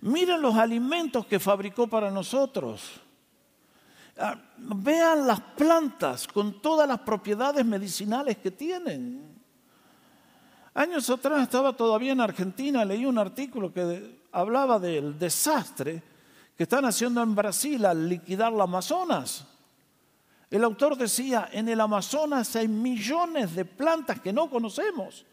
Miren 0.00 0.42
los 0.42 0.56
alimentos 0.56 1.24
que 1.24 1.38
fabricó 1.38 1.86
para 1.86 2.10
nosotros. 2.10 3.00
Ah, 4.16 4.36
vean 4.58 5.26
las 5.26 5.40
plantas 5.40 6.28
con 6.28 6.60
todas 6.60 6.86
las 6.86 7.00
propiedades 7.00 7.64
medicinales 7.64 8.36
que 8.38 8.52
tienen. 8.52 9.34
Años 10.74 11.10
atrás 11.10 11.42
estaba 11.42 11.72
todavía 11.72 12.12
en 12.12 12.20
Argentina, 12.20 12.84
leí 12.84 13.06
un 13.06 13.18
artículo 13.18 13.72
que 13.72 14.20
hablaba 14.32 14.78
del 14.78 15.18
desastre 15.18 16.02
que 16.56 16.62
están 16.64 16.84
haciendo 16.84 17.22
en 17.22 17.34
Brasil 17.34 17.84
al 17.84 18.08
liquidar 18.08 18.52
la 18.52 18.64
Amazonas. 18.64 19.46
El 20.50 20.62
autor 20.62 20.96
decía, 20.96 21.48
en 21.50 21.68
el 21.68 21.80
Amazonas 21.80 22.54
hay 22.54 22.68
millones 22.68 23.56
de 23.56 23.64
plantas 23.64 24.20
que 24.20 24.32
no 24.32 24.48
conocemos. 24.48 25.24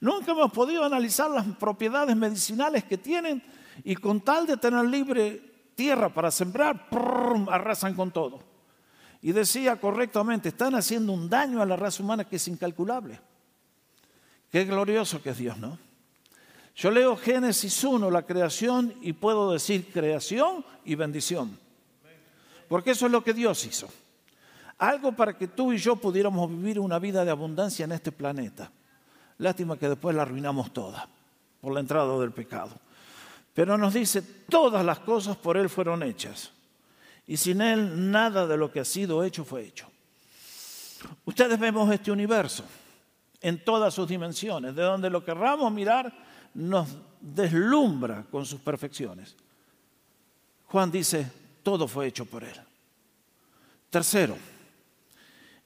Nunca 0.00 0.32
hemos 0.32 0.50
podido 0.50 0.84
analizar 0.84 1.30
las 1.30 1.44
propiedades 1.56 2.16
medicinales 2.16 2.84
que 2.84 2.96
tienen 2.96 3.42
y 3.84 3.94
con 3.94 4.20
tal 4.22 4.46
de 4.46 4.56
tener 4.56 4.84
libre 4.86 5.52
tierra 5.74 6.08
para 6.08 6.30
sembrar, 6.30 6.88
arrasan 7.50 7.94
con 7.94 8.10
todo. 8.10 8.40
Y 9.20 9.32
decía 9.32 9.80
correctamente, 9.80 10.48
están 10.48 10.74
haciendo 10.74 11.12
un 11.12 11.28
daño 11.28 11.62
a 11.62 11.66
la 11.66 11.76
raza 11.76 12.02
humana 12.02 12.24
que 12.24 12.36
es 12.36 12.48
incalculable. 12.48 13.20
Qué 14.50 14.64
glorioso 14.64 15.22
que 15.22 15.30
es 15.30 15.38
Dios, 15.38 15.56
¿no? 15.58 15.78
Yo 16.74 16.90
leo 16.90 17.16
Génesis 17.16 17.84
1, 17.84 18.10
la 18.10 18.22
creación, 18.22 18.94
y 19.00 19.12
puedo 19.12 19.52
decir 19.52 19.92
creación 19.92 20.64
y 20.84 20.94
bendición. 20.94 21.58
Porque 22.68 22.92
eso 22.92 23.06
es 23.06 23.12
lo 23.12 23.22
que 23.22 23.34
Dios 23.34 23.64
hizo. 23.66 23.88
Algo 24.78 25.12
para 25.12 25.36
que 25.36 25.46
tú 25.46 25.72
y 25.72 25.78
yo 25.78 25.96
pudiéramos 25.96 26.50
vivir 26.50 26.80
una 26.80 26.98
vida 26.98 27.24
de 27.24 27.30
abundancia 27.30 27.84
en 27.84 27.92
este 27.92 28.10
planeta. 28.10 28.70
Lástima 29.38 29.76
que 29.76 29.88
después 29.88 30.16
la 30.16 30.22
arruinamos 30.22 30.72
toda 30.72 31.08
por 31.60 31.72
la 31.72 31.80
entrada 31.80 32.18
del 32.18 32.32
pecado. 32.32 32.72
Pero 33.54 33.76
nos 33.76 33.94
dice, 33.94 34.22
todas 34.22 34.84
las 34.84 34.98
cosas 35.00 35.36
por 35.36 35.56
Él 35.56 35.68
fueron 35.68 36.02
hechas. 36.02 36.50
Y 37.26 37.36
sin 37.36 37.60
Él 37.60 38.10
nada 38.10 38.46
de 38.46 38.56
lo 38.56 38.70
que 38.70 38.80
ha 38.80 38.84
sido 38.84 39.22
hecho 39.24 39.44
fue 39.44 39.64
hecho. 39.64 39.88
Ustedes 41.24 41.58
vemos 41.58 41.92
este 41.92 42.10
universo 42.10 42.64
en 43.40 43.64
todas 43.64 43.92
sus 43.92 44.08
dimensiones, 44.08 44.74
de 44.74 44.82
donde 44.82 45.10
lo 45.10 45.24
querramos 45.24 45.72
mirar 45.72 46.12
nos 46.54 46.88
deslumbra 47.20 48.24
con 48.30 48.44
sus 48.44 48.60
perfecciones. 48.60 49.36
Juan 50.66 50.90
dice, 50.90 51.30
todo 51.62 51.88
fue 51.88 52.06
hecho 52.06 52.24
por 52.24 52.44
Él. 52.44 52.60
Tercero, 53.90 54.36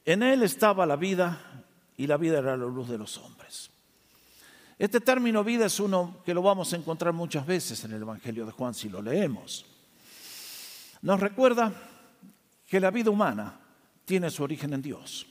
en 0.04 0.22
Él 0.22 0.42
estaba 0.42 0.86
la 0.86 0.96
vida 0.96 1.64
y 1.96 2.06
la 2.06 2.16
vida 2.16 2.38
era 2.38 2.56
la 2.56 2.66
luz 2.66 2.88
de 2.88 2.98
los 2.98 3.18
hombres. 3.18 3.70
Este 4.78 5.00
término 5.00 5.42
vida 5.42 5.66
es 5.66 5.80
uno 5.80 6.18
que 6.24 6.34
lo 6.34 6.42
vamos 6.42 6.72
a 6.72 6.76
encontrar 6.76 7.12
muchas 7.12 7.46
veces 7.46 7.82
en 7.84 7.92
el 7.92 8.02
Evangelio 8.02 8.44
de 8.44 8.52
Juan 8.52 8.74
si 8.74 8.88
lo 8.88 9.00
leemos. 9.00 9.64
Nos 11.02 11.20
recuerda 11.20 11.72
que 12.66 12.80
la 12.80 12.90
vida 12.90 13.10
humana 13.10 13.58
tiene 14.04 14.30
su 14.30 14.42
origen 14.42 14.72
en 14.72 14.82
Dios. 14.82 15.26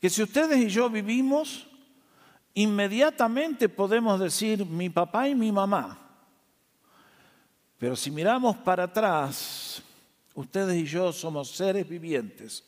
Que 0.00 0.10
si 0.10 0.22
ustedes 0.22 0.58
y 0.58 0.68
yo 0.68 0.90
vivimos, 0.90 1.66
inmediatamente 2.54 3.68
podemos 3.68 4.20
decir 4.20 4.64
mi 4.66 4.90
papá 4.90 5.28
y 5.28 5.34
mi 5.34 5.50
mamá. 5.50 5.98
Pero 7.78 7.96
si 7.96 8.10
miramos 8.10 8.56
para 8.56 8.84
atrás, 8.84 9.82
ustedes 10.34 10.76
y 10.76 10.86
yo 10.86 11.12
somos 11.12 11.50
seres 11.50 11.88
vivientes 11.88 12.64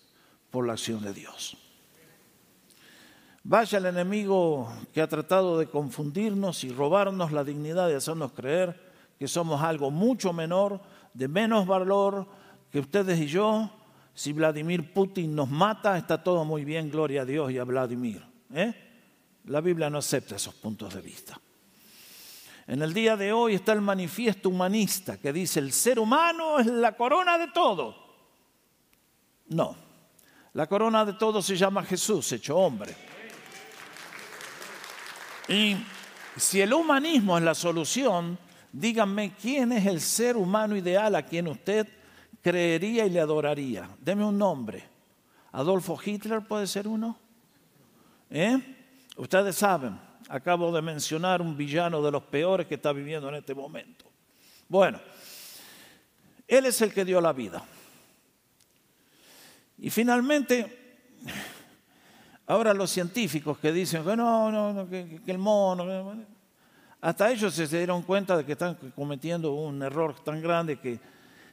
por 0.50 0.66
la 0.66 0.74
acción 0.74 1.02
de 1.02 1.12
Dios. 1.12 1.56
Vaya 3.44 3.78
el 3.78 3.86
enemigo 3.86 4.72
que 4.92 5.00
ha 5.00 5.08
tratado 5.08 5.58
de 5.58 5.68
confundirnos 5.68 6.64
y 6.64 6.70
robarnos 6.70 7.30
la 7.30 7.44
dignidad 7.44 7.86
de 7.86 7.94
hacernos 7.94 8.32
creer 8.32 8.80
que 9.18 9.28
somos 9.28 9.62
algo 9.62 9.90
mucho 9.90 10.32
menor, 10.32 10.80
de 11.16 11.28
menos 11.28 11.66
valor 11.66 12.26
que 12.70 12.78
ustedes 12.78 13.18
y 13.18 13.26
yo. 13.26 13.70
Si 14.14 14.32
Vladimir 14.32 14.92
Putin 14.92 15.34
nos 15.34 15.50
mata, 15.50 15.96
está 15.96 16.22
todo 16.22 16.44
muy 16.44 16.64
bien, 16.64 16.90
gloria 16.90 17.22
a 17.22 17.24
Dios 17.24 17.50
y 17.50 17.58
a 17.58 17.64
Vladimir. 17.64 18.22
¿eh? 18.54 18.74
La 19.44 19.60
Biblia 19.60 19.88
no 19.88 19.98
acepta 19.98 20.36
esos 20.36 20.54
puntos 20.54 20.94
de 20.94 21.00
vista. 21.00 21.40
En 22.66 22.82
el 22.82 22.92
día 22.92 23.16
de 23.16 23.32
hoy 23.32 23.54
está 23.54 23.72
el 23.72 23.80
manifiesto 23.80 24.48
humanista 24.48 25.18
que 25.18 25.32
dice 25.32 25.60
el 25.60 25.72
ser 25.72 25.98
humano 25.98 26.58
es 26.58 26.66
la 26.66 26.96
corona 26.96 27.38
de 27.38 27.48
todo. 27.48 27.94
No, 29.48 29.76
la 30.52 30.66
corona 30.66 31.04
de 31.04 31.12
todo 31.14 31.40
se 31.40 31.56
llama 31.56 31.84
Jesús, 31.84 32.32
hecho 32.32 32.56
hombre. 32.56 32.94
Y 35.48 35.76
si 36.36 36.60
el 36.60 36.74
humanismo 36.74 37.38
es 37.38 37.44
la 37.44 37.54
solución, 37.54 38.36
díganme 38.78 39.32
quién 39.40 39.72
es 39.72 39.86
el 39.86 40.00
ser 40.00 40.36
humano 40.36 40.76
ideal 40.76 41.14
a 41.14 41.22
quien 41.22 41.48
usted 41.48 41.88
creería 42.42 43.06
y 43.06 43.10
le 43.10 43.20
adoraría. 43.20 43.88
Deme 44.00 44.24
un 44.24 44.36
nombre. 44.36 44.84
Adolfo 45.52 45.98
Hitler 46.04 46.42
puede 46.42 46.66
ser 46.66 46.86
uno. 46.86 47.18
¿Eh? 48.30 48.58
Ustedes 49.16 49.56
saben, 49.56 49.98
acabo 50.28 50.70
de 50.72 50.82
mencionar 50.82 51.40
un 51.40 51.56
villano 51.56 52.02
de 52.02 52.10
los 52.10 52.22
peores 52.24 52.66
que 52.66 52.74
está 52.74 52.92
viviendo 52.92 53.28
en 53.30 53.36
este 53.36 53.54
momento. 53.54 54.04
Bueno, 54.68 55.00
él 56.46 56.66
es 56.66 56.80
el 56.82 56.92
que 56.92 57.04
dio 57.04 57.20
la 57.20 57.32
vida. 57.32 57.64
Y 59.78 59.88
finalmente, 59.88 61.00
ahora 62.46 62.74
los 62.74 62.90
científicos 62.90 63.58
que 63.58 63.72
dicen 63.72 64.04
que 64.04 64.16
no, 64.16 64.50
no, 64.52 64.88
que, 64.88 65.20
el 65.26 65.38
mono, 65.38 65.86
hasta 67.06 67.30
ellos 67.30 67.54
se 67.54 67.68
dieron 67.68 68.02
cuenta 68.02 68.36
de 68.36 68.44
que 68.44 68.52
están 68.52 68.76
cometiendo 68.96 69.52
un 69.52 69.80
error 69.80 70.18
tan 70.24 70.42
grande 70.42 70.80
que 70.80 70.98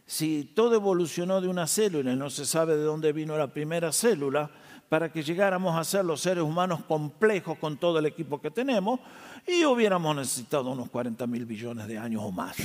si 0.04 0.46
todo 0.46 0.74
evolucionó 0.74 1.42
de 1.42 1.48
una 1.48 1.68
célula 1.68 2.12
y 2.12 2.16
no 2.16 2.32
se 2.32 2.44
sabe 2.44 2.76
de 2.76 2.82
dónde 2.82 3.14
vino 3.14 3.38
la 3.38 3.46
primera 3.46 3.92
célula, 3.92 4.50
para 4.90 5.12
que 5.12 5.22
llegáramos 5.22 5.78
a 5.78 5.84
ser 5.84 6.06
los 6.06 6.22
seres 6.22 6.44
humanos 6.44 6.84
complejos 6.86 7.60
con 7.60 7.78
todo 7.78 8.00
el 8.00 8.08
equipo 8.08 8.42
que 8.42 8.50
tenemos 8.50 9.00
y 9.46 9.64
hubiéramos 9.64 10.16
necesitado 10.16 10.72
unos 10.72 10.90
40 10.90 11.28
mil 11.28 11.46
billones 11.46 11.86
de 11.86 12.00
años 12.00 12.24
o 12.26 12.32
más. 12.32 12.58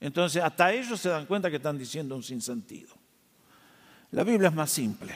Entonces, 0.00 0.42
hasta 0.42 0.72
ellos 0.72 0.98
se 0.98 1.10
dan 1.10 1.26
cuenta 1.26 1.50
que 1.50 1.56
están 1.56 1.76
diciendo 1.76 2.16
un 2.16 2.22
sinsentido. 2.22 2.94
La 4.12 4.24
Biblia 4.24 4.48
es 4.48 4.54
más 4.54 4.70
simple. 4.70 5.12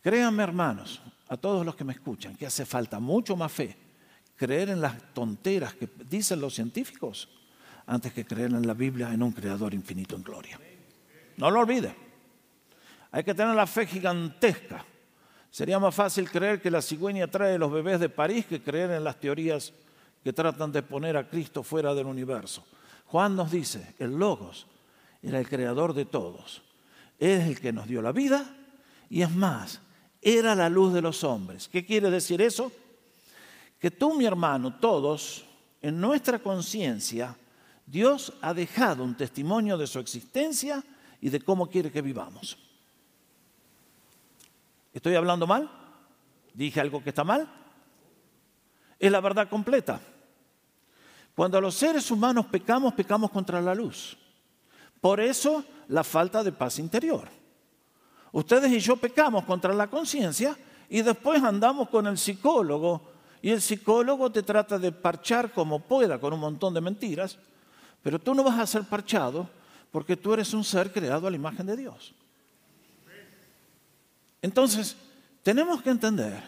Créanme, 0.00 0.44
hermanos, 0.44 1.02
a 1.26 1.36
todos 1.36 1.66
los 1.66 1.74
que 1.74 1.82
me 1.82 1.94
escuchan, 1.94 2.36
que 2.36 2.46
hace 2.46 2.64
falta 2.64 3.00
mucho 3.00 3.34
más 3.34 3.50
fe 3.50 3.85
creer 4.36 4.68
en 4.68 4.80
las 4.80 5.14
tonteras 5.14 5.74
que 5.74 5.88
dicen 6.08 6.40
los 6.40 6.54
científicos 6.54 7.28
antes 7.86 8.12
que 8.12 8.24
creer 8.24 8.50
en 8.50 8.66
la 8.66 8.74
Biblia 8.74 9.12
en 9.12 9.22
un 9.22 9.32
creador 9.32 9.72
infinito 9.74 10.16
en 10.16 10.22
gloria. 10.22 10.60
No 11.36 11.50
lo 11.50 11.60
olvide. 11.60 11.94
Hay 13.12 13.24
que 13.24 13.34
tener 13.34 13.54
la 13.54 13.66
fe 13.66 13.86
gigantesca. 13.86 14.84
Sería 15.50 15.78
más 15.78 15.94
fácil 15.94 16.28
creer 16.28 16.60
que 16.60 16.70
la 16.70 16.82
cigüeña 16.82 17.28
trae 17.28 17.58
los 17.58 17.72
bebés 17.72 18.00
de 18.00 18.08
París 18.08 18.46
que 18.46 18.62
creer 18.62 18.90
en 18.90 19.04
las 19.04 19.18
teorías 19.18 19.72
que 20.22 20.32
tratan 20.32 20.72
de 20.72 20.82
poner 20.82 21.16
a 21.16 21.28
Cristo 21.28 21.62
fuera 21.62 21.94
del 21.94 22.06
universo. 22.06 22.64
Juan 23.06 23.36
nos 23.36 23.50
dice, 23.50 23.94
el 23.98 24.18
Logos 24.18 24.66
era 25.22 25.38
el 25.38 25.48
creador 25.48 25.94
de 25.94 26.04
todos. 26.04 26.62
es 27.18 27.46
el 27.46 27.60
que 27.60 27.72
nos 27.72 27.86
dio 27.86 28.02
la 28.02 28.12
vida 28.12 28.44
y 29.08 29.22
es 29.22 29.30
más, 29.30 29.80
era 30.20 30.54
la 30.54 30.68
luz 30.68 30.92
de 30.92 31.00
los 31.00 31.22
hombres. 31.24 31.68
¿Qué 31.68 31.86
quiere 31.86 32.10
decir 32.10 32.42
eso? 32.42 32.72
Que 33.78 33.90
tú, 33.90 34.14
mi 34.14 34.24
hermano, 34.24 34.74
todos, 34.78 35.44
en 35.82 36.00
nuestra 36.00 36.38
conciencia, 36.38 37.36
Dios 37.86 38.32
ha 38.40 38.52
dejado 38.52 39.04
un 39.04 39.16
testimonio 39.16 39.76
de 39.78 39.86
su 39.86 39.98
existencia 39.98 40.82
y 41.20 41.30
de 41.30 41.40
cómo 41.40 41.68
quiere 41.68 41.92
que 41.92 42.02
vivamos. 42.02 42.58
¿Estoy 44.92 45.14
hablando 45.14 45.46
mal? 45.46 45.70
¿Dije 46.54 46.80
algo 46.80 47.02
que 47.02 47.10
está 47.10 47.22
mal? 47.22 47.48
Es 48.98 49.12
la 49.12 49.20
verdad 49.20 49.48
completa. 49.48 50.00
Cuando 51.34 51.60
los 51.60 51.74
seres 51.74 52.10
humanos 52.10 52.46
pecamos, 52.46 52.94
pecamos 52.94 53.30
contra 53.30 53.60
la 53.60 53.74
luz. 53.74 54.16
Por 55.00 55.20
eso 55.20 55.62
la 55.88 56.02
falta 56.02 56.42
de 56.42 56.50
paz 56.50 56.78
interior. 56.78 57.28
Ustedes 58.32 58.72
y 58.72 58.80
yo 58.80 58.96
pecamos 58.96 59.44
contra 59.44 59.74
la 59.74 59.88
conciencia 59.88 60.56
y 60.88 61.02
después 61.02 61.42
andamos 61.42 61.88
con 61.90 62.06
el 62.06 62.16
psicólogo 62.16 63.15
y 63.42 63.50
el 63.50 63.60
psicólogo 63.60 64.30
te 64.30 64.42
trata 64.42 64.78
de 64.78 64.92
parchar 64.92 65.52
como 65.52 65.80
pueda 65.80 66.18
con 66.18 66.32
un 66.32 66.40
montón 66.40 66.74
de 66.74 66.80
mentiras, 66.80 67.38
pero 68.02 68.18
tú 68.18 68.34
no 68.34 68.42
vas 68.42 68.58
a 68.58 68.66
ser 68.66 68.84
parchado 68.84 69.48
porque 69.90 70.16
tú 70.16 70.34
eres 70.34 70.52
un 70.54 70.64
ser 70.64 70.92
creado 70.92 71.26
a 71.26 71.30
la 71.30 71.36
imagen 71.36 71.66
de 71.66 71.76
Dios. 71.76 72.14
Entonces, 74.42 74.96
tenemos 75.42 75.82
que 75.82 75.90
entender 75.90 76.42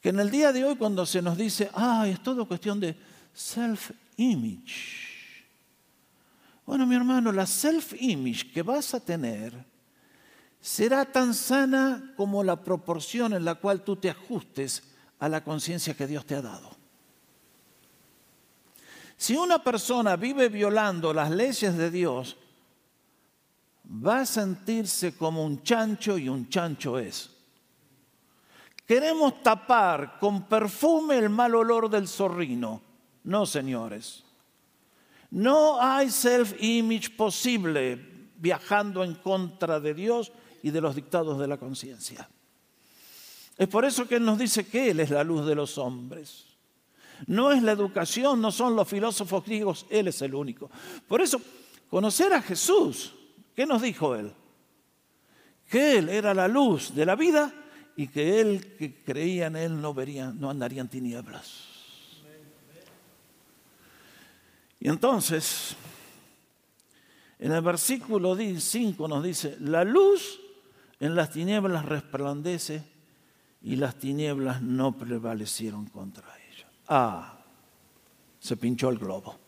que 0.00 0.10
en 0.10 0.20
el 0.20 0.30
día 0.30 0.52
de 0.52 0.64
hoy 0.64 0.76
cuando 0.76 1.06
se 1.06 1.22
nos 1.22 1.36
dice, 1.36 1.70
ah, 1.74 2.06
es 2.06 2.22
todo 2.22 2.46
cuestión 2.46 2.78
de 2.78 2.96
self-image. 3.34 5.04
Bueno, 6.66 6.86
mi 6.86 6.94
hermano, 6.94 7.32
la 7.32 7.46
self-image 7.46 8.52
que 8.52 8.62
vas 8.62 8.94
a 8.94 9.00
tener 9.00 9.52
será 10.60 11.04
tan 11.04 11.34
sana 11.34 12.14
como 12.16 12.42
la 12.42 12.62
proporción 12.62 13.34
en 13.34 13.44
la 13.44 13.56
cual 13.56 13.82
tú 13.82 13.96
te 13.96 14.08
ajustes 14.08 14.82
a 15.24 15.28
la 15.30 15.42
conciencia 15.42 15.94
que 15.94 16.06
Dios 16.06 16.26
te 16.26 16.34
ha 16.34 16.42
dado. 16.42 16.76
Si 19.16 19.34
una 19.34 19.64
persona 19.64 20.16
vive 20.16 20.50
violando 20.50 21.14
las 21.14 21.30
leyes 21.30 21.78
de 21.78 21.90
Dios, 21.90 22.36
va 23.86 24.20
a 24.20 24.26
sentirse 24.26 25.16
como 25.16 25.42
un 25.42 25.62
chancho 25.62 26.18
y 26.18 26.28
un 26.28 26.50
chancho 26.50 26.98
es. 26.98 27.30
Queremos 28.84 29.42
tapar 29.42 30.18
con 30.18 30.42
perfume 30.46 31.16
el 31.16 31.30
mal 31.30 31.54
olor 31.54 31.88
del 31.88 32.06
zorrino. 32.06 32.82
No, 33.22 33.46
señores. 33.46 34.24
No 35.30 35.80
hay 35.80 36.10
self-image 36.10 37.16
posible 37.16 38.28
viajando 38.36 39.02
en 39.02 39.14
contra 39.14 39.80
de 39.80 39.94
Dios 39.94 40.32
y 40.62 40.70
de 40.70 40.82
los 40.82 40.94
dictados 40.94 41.38
de 41.38 41.48
la 41.48 41.56
conciencia. 41.56 42.28
Es 43.56 43.68
por 43.68 43.84
eso 43.84 44.06
que 44.06 44.16
Él 44.16 44.24
nos 44.24 44.38
dice 44.38 44.66
que 44.66 44.90
Él 44.90 45.00
es 45.00 45.10
la 45.10 45.24
luz 45.24 45.46
de 45.46 45.54
los 45.54 45.78
hombres. 45.78 46.46
No 47.26 47.52
es 47.52 47.62
la 47.62 47.72
educación, 47.72 48.40
no 48.40 48.50
son 48.50 48.74
los 48.74 48.88
filósofos 48.88 49.44
griegos, 49.44 49.86
Él 49.88 50.08
es 50.08 50.20
el 50.22 50.34
único. 50.34 50.70
Por 51.06 51.20
eso, 51.20 51.40
conocer 51.88 52.32
a 52.32 52.42
Jesús 52.42 53.12
¿Qué 53.54 53.66
nos 53.66 53.82
dijo 53.82 54.16
él? 54.16 54.32
Que 55.68 55.98
él 55.98 56.08
era 56.08 56.34
la 56.34 56.48
luz 56.48 56.94
de 56.94 57.06
la 57.06 57.14
vida 57.14 57.52
y 57.96 58.08
que 58.08 58.40
él 58.40 58.76
que 58.76 59.02
creía 59.02 59.46
en 59.46 59.56
él 59.56 59.80
no 59.80 59.94
vería, 59.94 60.32
no 60.32 60.50
andaría 60.50 60.80
en 60.80 60.88
tinieblas. 60.88 61.68
Y 64.80 64.88
entonces, 64.88 65.76
en 67.38 67.52
el 67.52 67.62
versículo 67.62 68.36
5 68.36 69.08
nos 69.08 69.24
dice, 69.24 69.56
la 69.60 69.84
luz 69.84 70.40
en 71.00 71.14
las 71.14 71.30
tinieblas 71.30 71.84
resplandece 71.84 72.82
y 73.64 73.76
las 73.76 73.94
tinieblas 73.96 74.60
no 74.60 74.92
prevalecieron 74.92 75.86
contra 75.86 76.28
ella. 76.50 76.68
Ah, 76.86 77.38
se 78.38 78.58
pinchó 78.58 78.90
el 78.90 78.98
globo. 78.98 79.38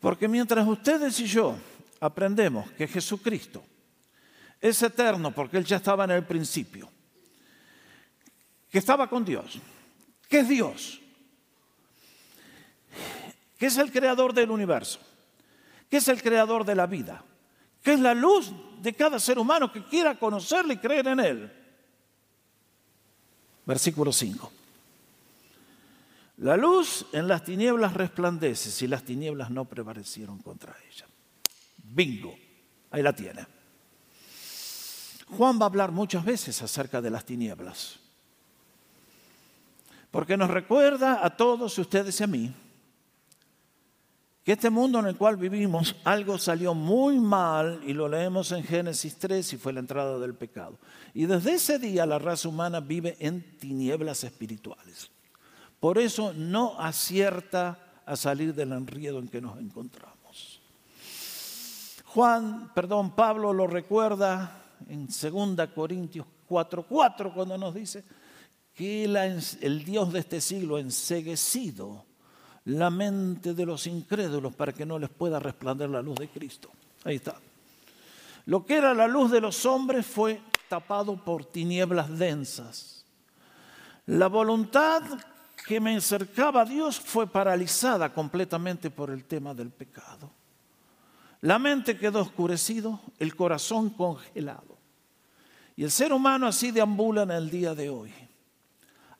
Porque 0.00 0.26
mientras 0.26 0.66
ustedes 0.66 1.20
y 1.20 1.26
yo 1.26 1.56
aprendemos 2.00 2.68
que 2.72 2.88
Jesucristo 2.88 3.62
es 4.60 4.82
eterno 4.82 5.32
porque 5.32 5.56
Él 5.56 5.64
ya 5.64 5.76
estaba 5.76 6.02
en 6.02 6.10
el 6.10 6.26
principio, 6.26 6.90
que 8.68 8.78
estaba 8.78 9.08
con 9.08 9.24
Dios, 9.24 9.60
que 10.28 10.40
es 10.40 10.48
Dios, 10.48 11.00
que 13.56 13.66
es 13.66 13.78
el 13.78 13.92
creador 13.92 14.34
del 14.34 14.50
universo, 14.50 14.98
que 15.88 15.98
es 15.98 16.08
el 16.08 16.20
creador 16.20 16.64
de 16.64 16.74
la 16.74 16.86
vida, 16.86 17.24
que 17.82 17.94
es 17.94 18.00
la 18.00 18.14
luz 18.14 18.52
de 18.80 18.92
cada 18.94 19.18
ser 19.18 19.38
humano 19.38 19.70
que 19.72 19.84
quiera 19.84 20.18
conocerle 20.18 20.74
y 20.74 20.78
creer 20.78 21.08
en 21.08 21.20
Él. 21.20 21.52
Versículo 23.66 24.12
5. 24.12 24.52
La 26.38 26.56
luz 26.56 27.06
en 27.12 27.28
las 27.28 27.44
tinieblas 27.44 27.94
resplandece 27.94 28.70
si 28.70 28.86
las 28.86 29.04
tinieblas 29.04 29.50
no 29.50 29.64
prevalecieron 29.64 30.38
contra 30.38 30.74
ella. 30.90 31.06
Bingo, 31.76 32.34
ahí 32.90 33.02
la 33.02 33.14
tiene. 33.14 33.46
Juan 35.36 35.58
va 35.58 35.64
a 35.64 35.68
hablar 35.68 35.92
muchas 35.92 36.24
veces 36.24 36.60
acerca 36.62 37.00
de 37.00 37.10
las 37.10 37.24
tinieblas, 37.24 37.98
porque 40.10 40.36
nos 40.36 40.50
recuerda 40.50 41.24
a 41.24 41.36
todos 41.36 41.78
ustedes 41.78 42.20
y 42.20 42.24
a 42.24 42.26
mí 42.26 42.54
que 44.44 44.52
este 44.52 44.70
mundo 44.70 44.98
en 44.98 45.06
el 45.06 45.16
cual 45.16 45.36
vivimos 45.36 45.94
algo 46.04 46.36
salió 46.36 46.74
muy 46.74 47.20
mal 47.20 47.80
y 47.86 47.92
lo 47.92 48.08
leemos 48.08 48.50
en 48.52 48.64
Génesis 48.64 49.16
3 49.16 49.52
y 49.52 49.56
fue 49.56 49.72
la 49.72 49.80
entrada 49.80 50.18
del 50.18 50.34
pecado. 50.34 50.78
Y 51.14 51.26
desde 51.26 51.54
ese 51.54 51.78
día 51.78 52.06
la 52.06 52.18
raza 52.18 52.48
humana 52.48 52.80
vive 52.80 53.16
en 53.20 53.56
tinieblas 53.58 54.24
espirituales. 54.24 55.10
Por 55.78 55.98
eso 55.98 56.32
no 56.32 56.78
acierta 56.80 57.78
a 58.04 58.16
salir 58.16 58.54
del 58.54 58.72
enriedo 58.72 59.20
en 59.20 59.28
que 59.28 59.40
nos 59.40 59.58
encontramos. 59.58 60.60
Juan, 62.06 62.72
perdón, 62.74 63.14
Pablo 63.14 63.52
lo 63.52 63.66
recuerda 63.66 64.62
en 64.88 65.06
2 65.06 65.68
Corintios 65.74 66.26
4:4 66.48 67.32
cuando 67.32 67.56
nos 67.56 67.74
dice 67.74 68.04
que 68.74 69.04
el 69.04 69.84
Dios 69.84 70.12
de 70.12 70.18
este 70.18 70.40
siglo 70.40 70.78
enseguecido 70.78 72.04
la 72.64 72.90
mente 72.90 73.54
de 73.54 73.66
los 73.66 73.86
incrédulos 73.86 74.54
para 74.54 74.72
que 74.72 74.86
no 74.86 74.98
les 74.98 75.10
pueda 75.10 75.38
resplandecer 75.38 75.90
la 75.90 76.02
luz 76.02 76.16
de 76.16 76.28
Cristo. 76.28 76.70
Ahí 77.04 77.16
está. 77.16 77.34
Lo 78.46 78.64
que 78.64 78.76
era 78.76 78.94
la 78.94 79.06
luz 79.06 79.30
de 79.30 79.40
los 79.40 79.66
hombres 79.66 80.06
fue 80.06 80.40
tapado 80.68 81.16
por 81.16 81.44
tinieblas 81.44 82.18
densas. 82.18 83.04
La 84.06 84.28
voluntad 84.28 85.02
que 85.66 85.80
me 85.80 85.96
acercaba 85.96 86.62
a 86.62 86.64
Dios 86.64 86.98
fue 86.98 87.26
paralizada 87.26 88.12
completamente 88.12 88.90
por 88.90 89.10
el 89.10 89.24
tema 89.24 89.54
del 89.54 89.70
pecado. 89.70 90.30
La 91.40 91.58
mente 91.58 91.98
quedó 91.98 92.20
oscurecido, 92.20 93.00
el 93.18 93.34
corazón 93.34 93.90
congelado. 93.90 94.78
Y 95.76 95.84
el 95.84 95.90
ser 95.90 96.12
humano 96.12 96.46
así 96.46 96.70
deambula 96.70 97.22
en 97.22 97.30
el 97.32 97.50
día 97.50 97.74
de 97.74 97.90
hoy. 97.90 98.12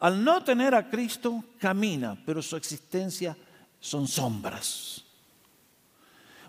Al 0.03 0.25
no 0.25 0.43
tener 0.43 0.75
a 0.75 0.91
Cristo, 0.91 1.45
camina, 1.61 2.21
pero 2.27 2.43
su 2.43 2.57
existencia 2.57 3.37
son 3.79 4.09
sombras. 4.09 5.05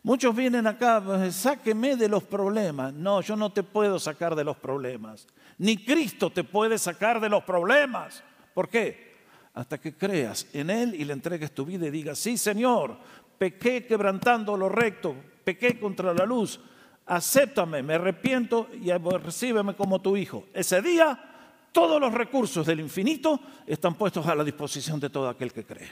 Muchos 0.02 0.36
vienen 0.36 0.66
acá, 0.66 1.00
pues, 1.06 1.36
sáqueme 1.36 1.96
de 1.96 2.10
los 2.10 2.24
problemas. 2.24 2.94
No, 2.94 3.22
yo 3.22 3.36
no 3.36 3.52
te 3.52 3.62
puedo 3.62 4.00
sacar 4.00 4.34
de 4.34 4.44
los 4.44 4.58
problemas. 4.58 5.28
Ni 5.60 5.78
Cristo 5.78 6.32
te 6.32 6.44
puede 6.44 6.80
sacar 6.80 7.22
de 7.22 7.30
los 7.30 7.44
problemas. 7.44 8.24
¿Por 8.56 8.70
qué? 8.70 9.18
Hasta 9.54 9.78
que 9.78 9.94
creas 9.94 10.48
en 10.52 10.72
Él 10.72 10.96
y 10.96 11.06
le 11.06 11.14
entregues 11.14 11.54
tu 11.54 11.64
vida 11.64 11.86
y 11.86 11.92
digas, 11.92 12.18
sí 12.18 12.40
Señor, 12.40 12.98
pequé 13.38 13.86
quebrantando 13.86 14.58
lo 14.58 14.68
recto, 14.68 15.16
pequé 15.44 15.80
contra 15.80 16.12
la 16.12 16.26
luz, 16.26 16.60
acéptame, 17.06 17.84
me 17.84 17.94
arrepiento 17.94 18.68
y 18.82 18.92
recíbeme 18.92 19.76
como 19.76 20.02
tu 20.02 20.18
hijo. 20.18 20.48
Ese 20.56 20.82
día 20.82 21.33
todos 21.74 22.00
los 22.00 22.14
recursos 22.14 22.66
del 22.66 22.80
infinito 22.80 23.40
están 23.66 23.96
puestos 23.96 24.26
a 24.28 24.36
la 24.36 24.44
disposición 24.44 25.00
de 25.00 25.10
todo 25.10 25.28
aquel 25.28 25.52
que 25.52 25.66
cree. 25.66 25.92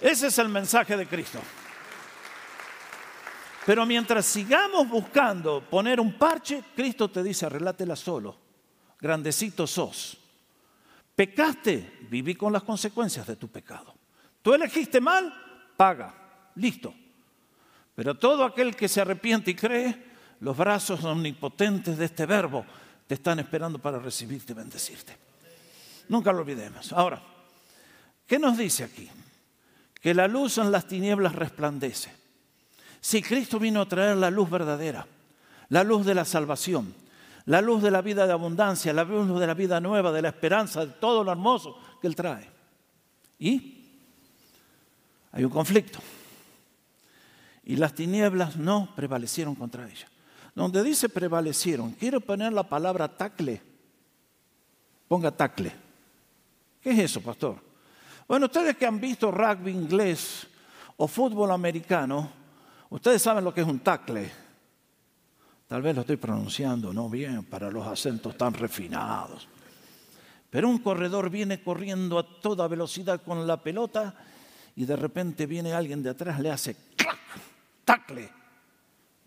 Ese 0.00 0.28
es 0.28 0.38
el 0.38 0.48
mensaje 0.48 0.96
de 0.96 1.06
Cristo. 1.06 1.40
Pero 3.66 3.84
mientras 3.84 4.24
sigamos 4.24 4.88
buscando 4.88 5.62
poner 5.68 5.98
un 5.98 6.16
parche, 6.16 6.62
Cristo 6.76 7.10
te 7.10 7.22
dice, 7.22 7.48
relátela 7.48 7.96
solo. 7.96 8.36
Grandecito 9.00 9.66
sos. 9.66 10.18
Pecaste, 11.16 11.98
viví 12.08 12.34
con 12.34 12.52
las 12.52 12.62
consecuencias 12.62 13.26
de 13.26 13.36
tu 13.36 13.48
pecado. 13.48 13.94
Tú 14.40 14.54
elegiste 14.54 15.00
mal, 15.00 15.32
paga. 15.76 16.14
Listo. 16.54 16.94
Pero 17.94 18.14
todo 18.14 18.44
aquel 18.44 18.76
que 18.76 18.88
se 18.88 19.00
arrepiente 19.00 19.50
y 19.50 19.54
cree, 19.54 20.14
los 20.40 20.56
brazos 20.56 21.02
omnipotentes 21.02 21.98
de 21.98 22.04
este 22.04 22.26
verbo 22.26 22.64
te 23.06 23.14
están 23.14 23.38
esperando 23.38 23.78
para 23.78 23.98
recibirte 23.98 24.52
y 24.52 24.56
bendecirte. 24.56 25.16
Nunca 26.08 26.32
lo 26.32 26.40
olvidemos. 26.40 26.92
Ahora, 26.92 27.22
¿qué 28.26 28.38
nos 28.38 28.56
dice 28.56 28.84
aquí? 28.84 29.08
Que 30.00 30.14
la 30.14 30.28
luz 30.28 30.58
en 30.58 30.70
las 30.70 30.86
tinieblas 30.86 31.34
resplandece. 31.34 32.12
Si 33.00 33.22
Cristo 33.22 33.58
vino 33.58 33.82
a 33.82 33.88
traer 33.88 34.16
la 34.16 34.30
luz 34.30 34.48
verdadera, 34.48 35.06
la 35.68 35.84
luz 35.84 36.06
de 36.06 36.14
la 36.14 36.24
salvación, 36.24 36.94
la 37.46 37.60
luz 37.60 37.82
de 37.82 37.90
la 37.90 38.00
vida 38.00 38.26
de 38.26 38.32
abundancia, 38.32 38.92
la 38.92 39.04
luz 39.04 39.38
de 39.38 39.46
la 39.46 39.54
vida 39.54 39.80
nueva, 39.80 40.12
de 40.12 40.22
la 40.22 40.28
esperanza, 40.28 40.86
de 40.86 40.92
todo 40.92 41.24
lo 41.24 41.32
hermoso 41.32 41.78
que 42.00 42.06
Él 42.06 42.16
trae. 42.16 42.48
Y 43.38 43.84
hay 45.32 45.44
un 45.44 45.50
conflicto. 45.50 45.98
Y 47.64 47.76
las 47.76 47.94
tinieblas 47.94 48.56
no 48.56 48.94
prevalecieron 48.94 49.54
contra 49.54 49.88
ella. 49.88 50.06
Donde 50.54 50.82
dice 50.82 51.08
prevalecieron, 51.08 51.92
quiero 51.92 52.20
poner 52.20 52.52
la 52.52 52.68
palabra 52.68 53.08
tacle. 53.08 53.60
Ponga 55.08 55.30
tacle. 55.30 55.72
¿Qué 56.80 56.90
es 56.90 56.98
eso, 56.98 57.20
pastor? 57.20 57.56
Bueno, 58.28 58.46
ustedes 58.46 58.76
que 58.76 58.86
han 58.86 59.00
visto 59.00 59.30
rugby 59.30 59.72
inglés 59.72 60.46
o 60.96 61.08
fútbol 61.08 61.50
americano, 61.50 62.30
Ustedes 62.94 63.22
saben 63.22 63.42
lo 63.42 63.52
que 63.52 63.62
es 63.62 63.66
un 63.66 63.80
tackle. 63.80 64.30
Tal 65.66 65.82
vez 65.82 65.96
lo 65.96 66.02
estoy 66.02 66.16
pronunciando 66.16 66.92
no 66.92 67.10
bien 67.10 67.42
para 67.44 67.68
los 67.68 67.84
acentos 67.84 68.38
tan 68.38 68.54
refinados. 68.54 69.48
Pero 70.48 70.68
un 70.68 70.78
corredor 70.78 71.28
viene 71.28 71.60
corriendo 71.60 72.20
a 72.20 72.40
toda 72.40 72.68
velocidad 72.68 73.20
con 73.22 73.48
la 73.48 73.60
pelota 73.60 74.14
y 74.76 74.84
de 74.84 74.94
repente 74.94 75.46
viene 75.46 75.72
alguien 75.72 76.04
de 76.04 76.10
atrás, 76.10 76.38
le 76.38 76.52
hace 76.52 76.76
¡clac! 76.96 77.18
tacle 77.84 78.30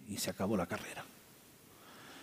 y 0.08 0.18
se 0.18 0.30
acabó 0.30 0.56
la 0.56 0.66
carrera. 0.66 1.04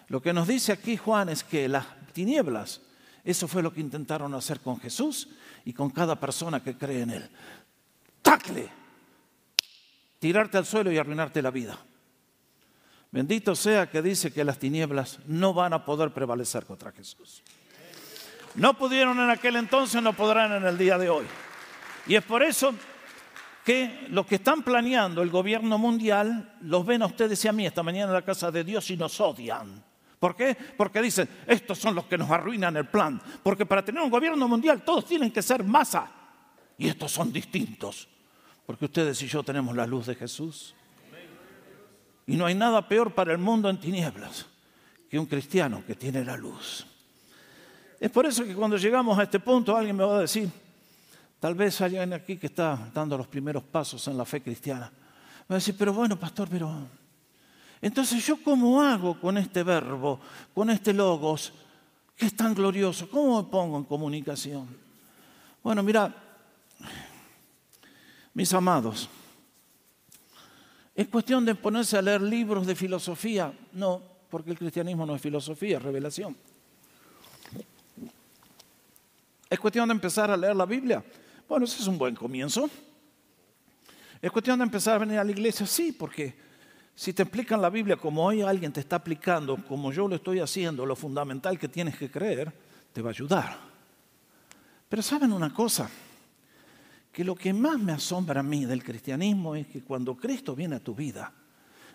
Lo 0.08 0.20
que 0.20 0.32
nos 0.32 0.48
dice 0.48 0.72
aquí 0.72 0.96
Juan 0.96 1.28
es 1.28 1.44
que 1.44 1.68
las 1.68 1.86
tinieblas, 2.12 2.80
eso 3.24 3.48
fue 3.48 3.62
lo 3.62 3.72
que 3.72 3.80
intentaron 3.80 4.34
hacer 4.34 4.60
con 4.60 4.78
Jesús 4.78 5.28
y 5.64 5.72
con 5.72 5.90
cada 5.90 6.18
persona 6.18 6.62
que 6.62 6.76
cree 6.76 7.02
en 7.02 7.10
Él. 7.10 7.30
Tacle 8.22 8.70
tirarte 10.18 10.56
al 10.56 10.64
suelo 10.64 10.90
y 10.90 10.98
arruinarte 10.98 11.42
la 11.42 11.50
vida. 11.50 11.78
Bendito 13.10 13.54
sea 13.54 13.90
que 13.90 14.02
dice 14.02 14.32
que 14.32 14.42
las 14.42 14.58
tinieblas 14.58 15.18
no 15.26 15.54
van 15.54 15.72
a 15.72 15.84
poder 15.84 16.12
prevalecer 16.12 16.64
contra 16.64 16.92
Jesús. 16.92 17.42
No 18.54 18.76
pudieron 18.76 19.18
en 19.20 19.30
aquel 19.30 19.56
entonces, 19.56 20.02
no 20.02 20.12
podrán 20.14 20.52
en 20.52 20.64
el 20.64 20.78
día 20.78 20.96
de 20.96 21.10
hoy. 21.10 21.26
Y 22.06 22.14
es 22.14 22.24
por 22.24 22.42
eso 22.42 22.74
que 23.64 24.06
los 24.10 24.26
que 24.26 24.36
están 24.36 24.62
planeando 24.62 25.22
el 25.22 25.30
gobierno 25.30 25.78
mundial 25.78 26.54
los 26.60 26.84
ven 26.84 27.02
a 27.02 27.06
ustedes 27.06 27.44
y 27.44 27.48
a 27.48 27.52
mí 27.52 27.66
esta 27.66 27.82
mañana 27.82 28.08
en 28.08 28.14
la 28.14 28.24
casa 28.24 28.50
de 28.50 28.64
Dios 28.64 28.90
y 28.90 28.96
nos 28.96 29.20
odian. 29.20 29.82
¿Por 30.24 30.34
qué? 30.34 30.56
Porque 30.78 31.02
dicen, 31.02 31.28
estos 31.46 31.78
son 31.78 31.94
los 31.94 32.06
que 32.06 32.16
nos 32.16 32.30
arruinan 32.30 32.74
el 32.78 32.86
plan. 32.86 33.20
Porque 33.42 33.66
para 33.66 33.84
tener 33.84 34.00
un 34.00 34.08
gobierno 34.08 34.48
mundial 34.48 34.82
todos 34.82 35.04
tienen 35.04 35.30
que 35.30 35.42
ser 35.42 35.62
masa. 35.62 36.10
Y 36.78 36.88
estos 36.88 37.12
son 37.12 37.30
distintos. 37.30 38.08
Porque 38.64 38.86
ustedes 38.86 39.20
y 39.20 39.26
yo 39.26 39.42
tenemos 39.42 39.76
la 39.76 39.86
luz 39.86 40.06
de 40.06 40.14
Jesús. 40.14 40.74
Y 42.26 42.36
no 42.36 42.46
hay 42.46 42.54
nada 42.54 42.88
peor 42.88 43.12
para 43.12 43.32
el 43.32 43.38
mundo 43.38 43.68
en 43.68 43.78
tinieblas 43.78 44.46
que 45.10 45.18
un 45.18 45.26
cristiano 45.26 45.84
que 45.86 45.94
tiene 45.94 46.24
la 46.24 46.38
luz. 46.38 46.86
Es 48.00 48.10
por 48.10 48.24
eso 48.24 48.46
que 48.46 48.54
cuando 48.54 48.78
llegamos 48.78 49.18
a 49.18 49.24
este 49.24 49.40
punto 49.40 49.76
alguien 49.76 49.94
me 49.94 50.04
va 50.04 50.16
a 50.16 50.20
decir, 50.20 50.50
tal 51.38 51.54
vez 51.54 51.78
alguien 51.82 52.14
aquí 52.14 52.38
que 52.38 52.46
está 52.46 52.90
dando 52.94 53.18
los 53.18 53.26
primeros 53.26 53.62
pasos 53.62 54.08
en 54.08 54.16
la 54.16 54.24
fe 54.24 54.40
cristiana. 54.40 54.90
Me 54.90 55.48
va 55.50 55.56
a 55.56 55.58
decir, 55.58 55.74
pero 55.78 55.92
bueno, 55.92 56.18
pastor, 56.18 56.48
pero... 56.50 57.03
Entonces 57.84 58.26
yo 58.26 58.42
cómo 58.42 58.80
hago 58.80 59.20
con 59.20 59.36
este 59.36 59.62
verbo, 59.62 60.18
con 60.54 60.70
este 60.70 60.94
logos, 60.94 61.52
que 62.16 62.24
es 62.24 62.34
tan 62.34 62.54
glorioso? 62.54 63.10
¿Cómo 63.10 63.42
me 63.42 63.50
pongo 63.50 63.76
en 63.76 63.84
comunicación? 63.84 64.66
Bueno, 65.62 65.82
mira, 65.82 66.14
mis 68.32 68.50
amados, 68.54 69.06
¿es 70.94 71.08
cuestión 71.08 71.44
de 71.44 71.54
ponerse 71.54 71.98
a 71.98 72.00
leer 72.00 72.22
libros 72.22 72.66
de 72.66 72.74
filosofía? 72.74 73.52
No, 73.74 74.00
porque 74.30 74.52
el 74.52 74.58
cristianismo 74.58 75.04
no 75.04 75.14
es 75.14 75.20
filosofía, 75.20 75.76
es 75.76 75.82
revelación. 75.82 76.34
¿Es 79.50 79.60
cuestión 79.60 79.90
de 79.90 79.92
empezar 79.92 80.30
a 80.30 80.38
leer 80.38 80.56
la 80.56 80.64
Biblia? 80.64 81.04
Bueno, 81.46 81.66
ese 81.66 81.82
es 81.82 81.86
un 81.86 81.98
buen 81.98 82.14
comienzo. 82.14 82.70
¿Es 84.22 84.32
cuestión 84.32 84.58
de 84.58 84.64
empezar 84.64 84.94
a 84.94 84.98
venir 85.00 85.18
a 85.18 85.24
la 85.24 85.32
iglesia? 85.32 85.66
Sí, 85.66 85.92
porque 85.92 86.44
si 86.94 87.12
te 87.12 87.22
explican 87.22 87.60
la 87.60 87.70
Biblia 87.70 87.96
como 87.96 88.24
hoy 88.24 88.42
alguien 88.42 88.72
te 88.72 88.80
está 88.80 88.96
aplicando, 88.96 89.56
como 89.66 89.92
yo 89.92 90.06
lo 90.06 90.16
estoy 90.16 90.40
haciendo, 90.40 90.86
lo 90.86 90.94
fundamental 90.94 91.58
que 91.58 91.68
tienes 91.68 91.96
que 91.96 92.10
creer, 92.10 92.52
te 92.92 93.02
va 93.02 93.10
a 93.10 93.12
ayudar. 93.12 93.58
Pero 94.88 95.02
saben 95.02 95.32
una 95.32 95.52
cosa, 95.52 95.90
que 97.12 97.24
lo 97.24 97.34
que 97.34 97.52
más 97.52 97.78
me 97.78 97.92
asombra 97.92 98.40
a 98.40 98.44
mí 98.44 98.64
del 98.64 98.82
cristianismo 98.82 99.54
es 99.54 99.66
que 99.66 99.82
cuando 99.82 100.16
Cristo 100.16 100.54
viene 100.54 100.76
a 100.76 100.80
tu 100.80 100.94
vida, 100.94 101.32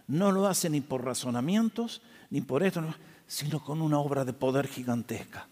no 0.07 0.31
lo 0.31 0.47
hace 0.47 0.69
ni 0.69 0.81
por 0.81 1.03
razonamientos, 1.03 2.01
ni 2.29 2.41
por 2.41 2.63
esto, 2.63 2.83
sino 3.27 3.63
con 3.63 3.81
una 3.81 3.99
obra 3.99 4.25
de 4.25 4.33
poder 4.33 4.67
gigantesca. 4.67 5.47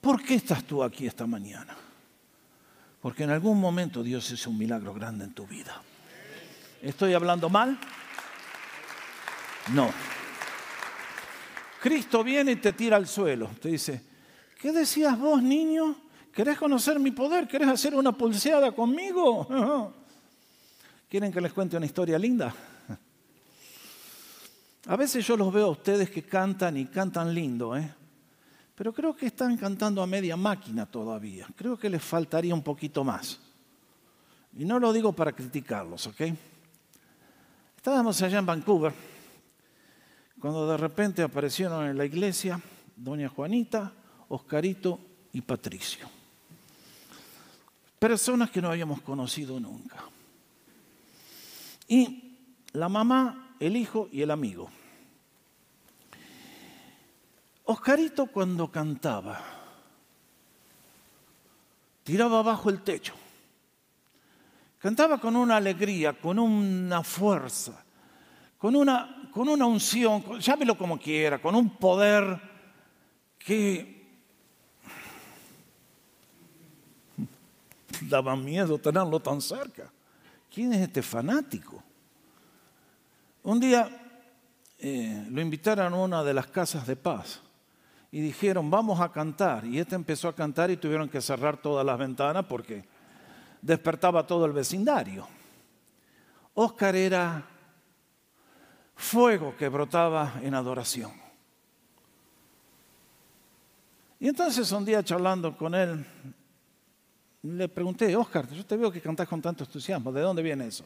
¿Por 0.00 0.22
qué 0.22 0.34
estás 0.34 0.64
tú 0.64 0.84
aquí 0.84 1.06
esta 1.06 1.26
mañana? 1.26 1.76
Porque 3.00 3.24
en 3.24 3.30
algún 3.30 3.60
momento 3.60 4.02
Dios 4.02 4.30
hizo 4.30 4.50
un 4.50 4.58
milagro 4.58 4.92
grande 4.94 5.24
en 5.24 5.32
tu 5.32 5.46
vida. 5.46 5.80
¿Estoy 6.82 7.14
hablando 7.14 7.48
mal? 7.48 7.78
No. 9.72 9.90
Cristo 11.80 12.22
viene 12.24 12.52
y 12.52 12.56
te 12.56 12.72
tira 12.72 12.96
al 12.96 13.06
suelo. 13.06 13.50
Te 13.60 13.68
dice, 13.68 14.02
¿qué 14.60 14.72
decías 14.72 15.18
vos, 15.18 15.42
niño? 15.42 15.96
¿Querés 16.32 16.58
conocer 16.58 16.98
mi 16.98 17.10
poder? 17.10 17.48
¿Querés 17.48 17.68
hacer 17.68 17.94
una 17.94 18.12
pulseada 18.12 18.72
conmigo? 18.72 19.46
¿Quieren 21.08 21.32
que 21.32 21.40
les 21.40 21.52
cuente 21.52 21.76
una 21.76 21.86
historia 21.86 22.18
linda? 22.18 22.54
A 24.88 24.96
veces 24.96 25.26
yo 25.26 25.36
los 25.36 25.52
veo 25.52 25.66
a 25.66 25.70
ustedes 25.70 26.10
que 26.10 26.22
cantan 26.22 26.76
y 26.76 26.86
cantan 26.86 27.34
lindo, 27.34 27.76
¿eh? 27.76 27.92
pero 28.76 28.92
creo 28.92 29.16
que 29.16 29.26
están 29.26 29.56
cantando 29.56 30.02
a 30.02 30.06
media 30.06 30.36
máquina 30.36 30.86
todavía. 30.86 31.48
Creo 31.56 31.76
que 31.76 31.88
les 31.88 32.02
faltaría 32.02 32.54
un 32.54 32.62
poquito 32.62 33.02
más. 33.02 33.40
Y 34.56 34.64
no 34.64 34.78
lo 34.78 34.92
digo 34.92 35.12
para 35.12 35.32
criticarlos, 35.32 36.06
¿ok? 36.06 36.20
Estábamos 37.76 38.20
allá 38.22 38.38
en 38.38 38.46
Vancouver 38.46 39.15
cuando 40.40 40.68
de 40.68 40.76
repente 40.76 41.22
aparecieron 41.22 41.86
en 41.86 41.96
la 41.96 42.04
iglesia 42.04 42.60
doña 42.96 43.28
Juanita, 43.28 43.92
Oscarito 44.28 44.98
y 45.32 45.40
Patricio. 45.40 46.08
Personas 47.98 48.50
que 48.50 48.60
no 48.60 48.70
habíamos 48.70 49.00
conocido 49.00 49.58
nunca. 49.58 50.04
Y 51.88 52.38
la 52.72 52.88
mamá, 52.88 53.54
el 53.60 53.76
hijo 53.76 54.08
y 54.12 54.22
el 54.22 54.30
amigo. 54.30 54.68
Oscarito 57.64 58.26
cuando 58.26 58.70
cantaba, 58.70 59.40
tiraba 62.04 62.40
abajo 62.40 62.70
el 62.70 62.82
techo. 62.82 63.14
Cantaba 64.78 65.18
con 65.18 65.34
una 65.34 65.56
alegría, 65.56 66.12
con 66.12 66.38
una 66.38 67.02
fuerza, 67.02 67.85
con 68.66 68.74
una, 68.74 69.30
con 69.30 69.48
una 69.48 69.64
unción, 69.64 70.40
llámelo 70.40 70.76
como 70.76 70.98
quiera, 70.98 71.40
con 71.40 71.54
un 71.54 71.76
poder 71.76 72.36
que 73.38 74.04
daba 78.00 78.34
miedo 78.34 78.76
tenerlo 78.78 79.20
tan 79.20 79.40
cerca. 79.40 79.88
¿Quién 80.52 80.72
es 80.72 80.80
este 80.80 81.00
fanático? 81.00 81.80
Un 83.44 83.60
día 83.60 83.88
eh, 84.80 85.28
lo 85.30 85.40
invitaron 85.40 85.94
a 85.94 85.96
una 85.96 86.24
de 86.24 86.34
las 86.34 86.48
casas 86.48 86.84
de 86.88 86.96
paz 86.96 87.40
y 88.10 88.20
dijeron, 88.20 88.68
vamos 88.68 89.00
a 89.00 89.12
cantar. 89.12 89.64
Y 89.64 89.78
este 89.78 89.94
empezó 89.94 90.26
a 90.26 90.34
cantar 90.34 90.72
y 90.72 90.76
tuvieron 90.76 91.08
que 91.08 91.20
cerrar 91.20 91.56
todas 91.56 91.86
las 91.86 91.96
ventanas 91.96 92.44
porque 92.46 92.84
despertaba 93.62 94.26
todo 94.26 94.44
el 94.44 94.50
vecindario. 94.50 95.24
Oscar 96.54 96.96
era 96.96 97.50
fuego 98.96 99.54
que 99.56 99.68
brotaba 99.68 100.40
en 100.42 100.54
adoración. 100.54 101.12
Y 104.18 104.28
entonces 104.28 104.72
un 104.72 104.84
día 104.84 105.04
charlando 105.04 105.56
con 105.56 105.74
él, 105.74 106.04
le 107.42 107.68
pregunté, 107.68 108.16
Oscar, 108.16 108.50
yo 108.50 108.64
te 108.64 108.76
veo 108.76 108.90
que 108.90 109.00
cantás 109.00 109.28
con 109.28 109.40
tanto 109.40 109.62
entusiasmo, 109.62 110.10
¿de 110.10 110.22
dónde 110.22 110.42
viene 110.42 110.66
eso? 110.66 110.84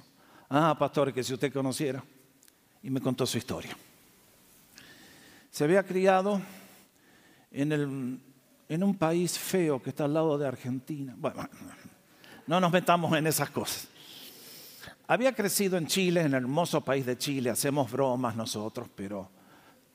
Ah, 0.49 0.77
pastor, 0.77 1.15
que 1.15 1.23
si 1.23 1.33
usted 1.33 1.53
conociera. 1.53 2.03
Y 2.83 2.91
me 2.91 3.01
contó 3.01 3.25
su 3.25 3.39
historia. 3.39 3.77
Se 5.51 5.65
había 5.65 5.83
criado 5.83 6.41
en, 7.51 7.73
el, 7.73 8.21
en 8.69 8.83
un 8.83 8.95
país 8.97 9.39
feo 9.39 9.83
que 9.83 9.91
está 9.91 10.07
al 10.07 10.15
lado 10.15 10.37
de 10.39 10.49
Argentina. 10.49 11.15
Bueno, 11.17 11.49
no 12.47 12.59
nos 12.59 12.73
metamos 12.73 13.17
en 13.17 13.27
esas 13.27 13.51
cosas. 13.51 13.89
Había 15.11 15.35
crecido 15.35 15.77
en 15.77 15.89
Chile, 15.89 16.21
en 16.21 16.27
el 16.29 16.35
hermoso 16.35 16.83
país 16.83 17.05
de 17.05 17.19
Chile, 17.19 17.51
hacemos 17.51 17.91
bromas 17.91 18.37
nosotros, 18.37 18.89
pero 18.95 19.29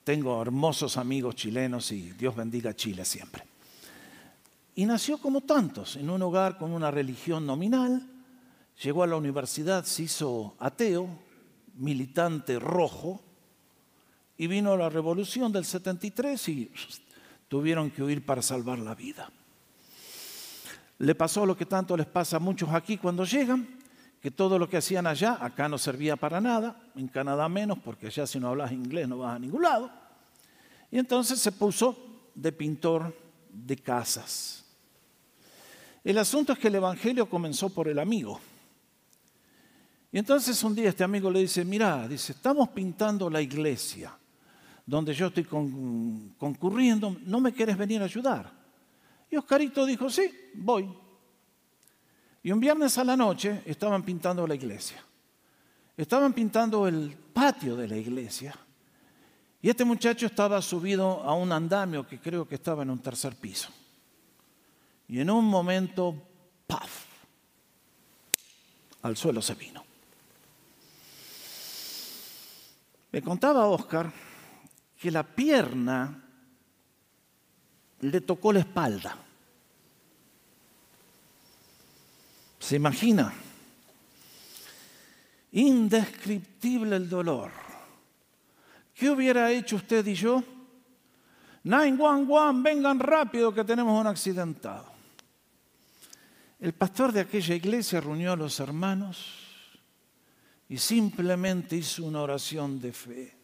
tengo 0.04 0.42
hermosos 0.42 0.98
amigos 0.98 1.36
chilenos 1.36 1.90
y 1.90 2.10
Dios 2.10 2.36
bendiga 2.36 2.72
a 2.72 2.76
Chile 2.76 3.02
siempre. 3.02 3.42
Y 4.74 4.84
nació 4.84 5.16
como 5.16 5.40
tantos, 5.40 5.96
en 5.96 6.10
un 6.10 6.20
hogar 6.20 6.58
con 6.58 6.70
una 6.70 6.90
religión 6.90 7.46
nominal, 7.46 8.06
llegó 8.82 9.04
a 9.04 9.06
la 9.06 9.16
universidad, 9.16 9.86
se 9.86 10.02
hizo 10.02 10.54
ateo, 10.58 11.08
militante 11.76 12.58
rojo, 12.58 13.22
y 14.36 14.46
vino 14.48 14.76
la 14.76 14.90
revolución 14.90 15.50
del 15.50 15.64
73 15.64 16.48
y 16.50 16.70
tuvieron 17.48 17.90
que 17.90 18.02
huir 18.02 18.22
para 18.26 18.42
salvar 18.42 18.80
la 18.80 18.94
vida. 18.94 19.32
Le 20.98 21.14
pasó 21.14 21.46
lo 21.46 21.56
que 21.56 21.64
tanto 21.64 21.96
les 21.96 22.06
pasa 22.06 22.36
a 22.36 22.40
muchos 22.40 22.68
aquí 22.68 22.98
cuando 22.98 23.24
llegan, 23.24 23.75
que 24.26 24.32
todo 24.32 24.58
lo 24.58 24.68
que 24.68 24.78
hacían 24.78 25.06
allá, 25.06 25.38
acá 25.40 25.68
no 25.68 25.78
servía 25.78 26.16
para 26.16 26.40
nada, 26.40 26.90
en 26.96 27.06
Canadá 27.06 27.48
menos, 27.48 27.78
porque 27.78 28.08
allá 28.08 28.26
si 28.26 28.40
no 28.40 28.48
hablas 28.48 28.72
inglés 28.72 29.06
no 29.06 29.18
vas 29.18 29.36
a 29.36 29.38
ningún 29.38 29.62
lado. 29.62 29.88
Y 30.90 30.98
entonces 30.98 31.38
se 31.38 31.52
puso 31.52 32.24
de 32.34 32.50
pintor 32.50 33.16
de 33.52 33.76
casas. 33.76 34.64
El 36.02 36.18
asunto 36.18 36.52
es 36.52 36.58
que 36.58 36.66
el 36.66 36.74
Evangelio 36.74 37.30
comenzó 37.30 37.68
por 37.70 37.86
el 37.86 38.00
amigo. 38.00 38.40
Y 40.10 40.18
entonces 40.18 40.60
un 40.64 40.74
día 40.74 40.88
este 40.88 41.04
amigo 41.04 41.30
le 41.30 41.42
dice, 41.42 41.64
mira, 41.64 42.08
dice, 42.08 42.32
estamos 42.32 42.70
pintando 42.70 43.30
la 43.30 43.40
iglesia 43.40 44.12
donde 44.84 45.14
yo 45.14 45.28
estoy 45.28 45.44
concurriendo, 45.44 47.16
¿no 47.26 47.38
me 47.38 47.52
quieres 47.52 47.78
venir 47.78 48.02
a 48.02 48.06
ayudar? 48.06 48.52
Y 49.30 49.36
Oscarito 49.36 49.86
dijo, 49.86 50.10
sí, 50.10 50.28
voy. 50.54 51.05
Y 52.46 52.52
un 52.52 52.60
viernes 52.60 52.96
a 52.96 53.02
la 53.02 53.16
noche 53.16 53.62
estaban 53.66 54.04
pintando 54.04 54.46
la 54.46 54.54
iglesia. 54.54 55.02
Estaban 55.96 56.32
pintando 56.32 56.86
el 56.86 57.16
patio 57.32 57.74
de 57.74 57.88
la 57.88 57.96
iglesia. 57.96 58.56
Y 59.60 59.68
este 59.68 59.84
muchacho 59.84 60.26
estaba 60.26 60.62
subido 60.62 61.24
a 61.24 61.34
un 61.34 61.50
andamio 61.50 62.06
que 62.06 62.20
creo 62.20 62.46
que 62.46 62.54
estaba 62.54 62.84
en 62.84 62.90
un 62.90 63.00
tercer 63.00 63.34
piso. 63.34 63.70
Y 65.08 65.18
en 65.18 65.28
un 65.28 65.44
momento, 65.44 66.14
¡paf! 66.68 67.06
Al 69.02 69.16
suelo 69.16 69.42
se 69.42 69.54
vino. 69.56 69.84
Me 73.10 73.22
contaba 73.22 73.66
Oscar 73.66 74.12
que 74.96 75.10
la 75.10 75.24
pierna 75.24 76.22
le 78.02 78.20
tocó 78.20 78.52
la 78.52 78.60
espalda. 78.60 79.25
¿Se 82.66 82.74
imagina? 82.74 83.32
Indescriptible 85.52 86.96
el 86.96 87.08
dolor. 87.08 87.52
¿Qué 88.92 89.08
hubiera 89.08 89.52
hecho 89.52 89.76
usted 89.76 90.04
y 90.04 90.14
yo? 90.14 90.42
911, 91.62 92.62
vengan 92.64 92.98
rápido 92.98 93.54
que 93.54 93.62
tenemos 93.62 94.00
un 94.00 94.08
accidentado. 94.08 94.84
El 96.58 96.72
pastor 96.72 97.12
de 97.12 97.20
aquella 97.20 97.54
iglesia 97.54 98.00
reunió 98.00 98.32
a 98.32 98.36
los 98.36 98.58
hermanos 98.58 99.28
y 100.68 100.76
simplemente 100.76 101.76
hizo 101.76 102.04
una 102.04 102.22
oración 102.22 102.80
de 102.80 102.92
fe. 102.92 103.36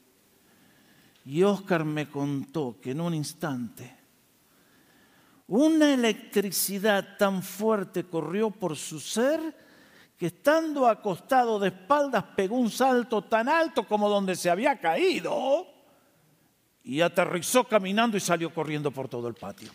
Y 1.27 1.45
Oscar 1.45 1.85
me 1.85 2.09
contó 2.09 2.81
que 2.83 2.91
en 2.91 3.01
un 3.01 3.15
instante 3.15 4.02
una 5.59 5.93
electricidad 5.93 7.19
tan 7.19 7.43
fuerte 7.43 8.05
corrió 8.05 8.51
por 8.51 8.75
su 8.75 8.99
ser 8.99 9.55
que 10.17 10.27
estando 10.27 10.89
acostado 10.89 11.59
de 11.59 11.69
espaldas 11.69 12.25
pegó 12.35 12.57
un 12.57 12.71
salto 12.71 13.25
tan 13.25 13.51
alto 13.51 13.87
como 13.87 14.09
donde 14.09 14.35
se 14.35 14.49
había 14.49 14.81
caído 14.81 15.67
y 16.83 17.03
aterrizó 17.03 17.65
caminando 17.65 18.17
y 18.17 18.21
salió 18.21 18.53
corriendo 18.55 18.91
por 18.91 19.09
todo 19.09 19.29
el 19.29 19.35
patio. 19.35 19.71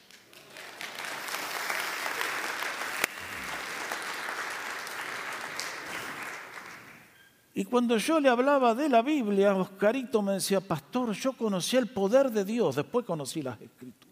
Y 7.53 7.65
cuando 7.65 7.97
yo 7.97 8.19
le 8.19 8.29
hablaba 8.29 8.73
de 8.73 8.89
la 8.89 9.03
Biblia, 9.03 9.53
Oscarito 9.55 10.23
me 10.23 10.33
decía, 10.33 10.59
pastor, 10.59 11.11
yo 11.11 11.33
conocí 11.33 11.77
el 11.77 11.87
poder 11.87 12.31
de 12.31 12.45
Dios, 12.45 12.77
después 12.77 13.05
conocí 13.05 13.43
las 13.43 13.61
escrituras. 13.61 14.06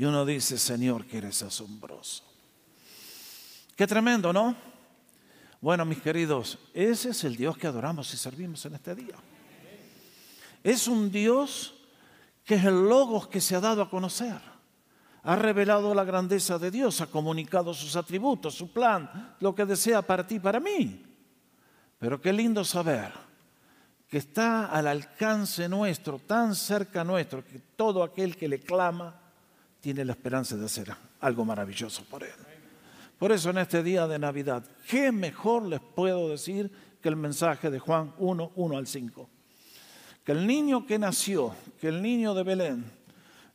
Y 0.00 0.06
uno 0.06 0.24
dice, 0.24 0.56
Señor, 0.56 1.04
que 1.04 1.18
eres 1.18 1.42
asombroso. 1.42 2.24
Qué 3.76 3.86
tremendo, 3.86 4.32
¿no? 4.32 4.56
Bueno, 5.60 5.84
mis 5.84 6.00
queridos, 6.00 6.58
ese 6.72 7.10
es 7.10 7.22
el 7.24 7.36
Dios 7.36 7.58
que 7.58 7.66
adoramos 7.66 8.14
y 8.14 8.16
servimos 8.16 8.64
en 8.64 8.76
este 8.76 8.94
día. 8.94 9.16
Es 10.64 10.88
un 10.88 11.12
Dios 11.12 11.74
que 12.46 12.54
es 12.54 12.64
el 12.64 12.88
logos 12.88 13.28
que 13.28 13.42
se 13.42 13.54
ha 13.54 13.60
dado 13.60 13.82
a 13.82 13.90
conocer. 13.90 14.40
Ha 15.22 15.36
revelado 15.36 15.94
la 15.94 16.04
grandeza 16.04 16.58
de 16.58 16.70
Dios, 16.70 17.02
ha 17.02 17.06
comunicado 17.08 17.74
sus 17.74 17.94
atributos, 17.94 18.54
su 18.54 18.72
plan, 18.72 19.36
lo 19.38 19.54
que 19.54 19.66
desea 19.66 20.00
para 20.00 20.26
ti 20.26 20.36
y 20.36 20.40
para 20.40 20.60
mí. 20.60 21.04
Pero 21.98 22.18
qué 22.18 22.32
lindo 22.32 22.64
saber 22.64 23.12
que 24.08 24.16
está 24.16 24.64
al 24.64 24.86
alcance 24.86 25.68
nuestro, 25.68 26.18
tan 26.20 26.54
cerca 26.54 27.04
nuestro, 27.04 27.44
que 27.44 27.58
todo 27.76 28.02
aquel 28.02 28.38
que 28.38 28.48
le 28.48 28.60
clama 28.60 29.19
tiene 29.80 30.04
la 30.04 30.12
esperanza 30.12 30.56
de 30.56 30.66
hacer 30.66 30.94
algo 31.20 31.44
maravilloso 31.44 32.04
por 32.04 32.22
él. 32.22 32.30
Por 33.18 33.32
eso 33.32 33.50
en 33.50 33.58
este 33.58 33.82
día 33.82 34.06
de 34.06 34.18
Navidad, 34.18 34.64
¿qué 34.88 35.12
mejor 35.12 35.66
les 35.66 35.80
puedo 35.80 36.28
decir 36.30 36.70
que 37.02 37.08
el 37.08 37.16
mensaje 37.16 37.70
de 37.70 37.78
Juan 37.78 38.14
1, 38.18 38.52
1 38.54 38.76
al 38.76 38.86
5? 38.86 39.28
Que 40.24 40.32
el 40.32 40.46
niño 40.46 40.86
que 40.86 40.98
nació, 40.98 41.54
que 41.80 41.88
el 41.88 42.00
niño 42.00 42.32
de 42.34 42.42
Belén, 42.42 42.84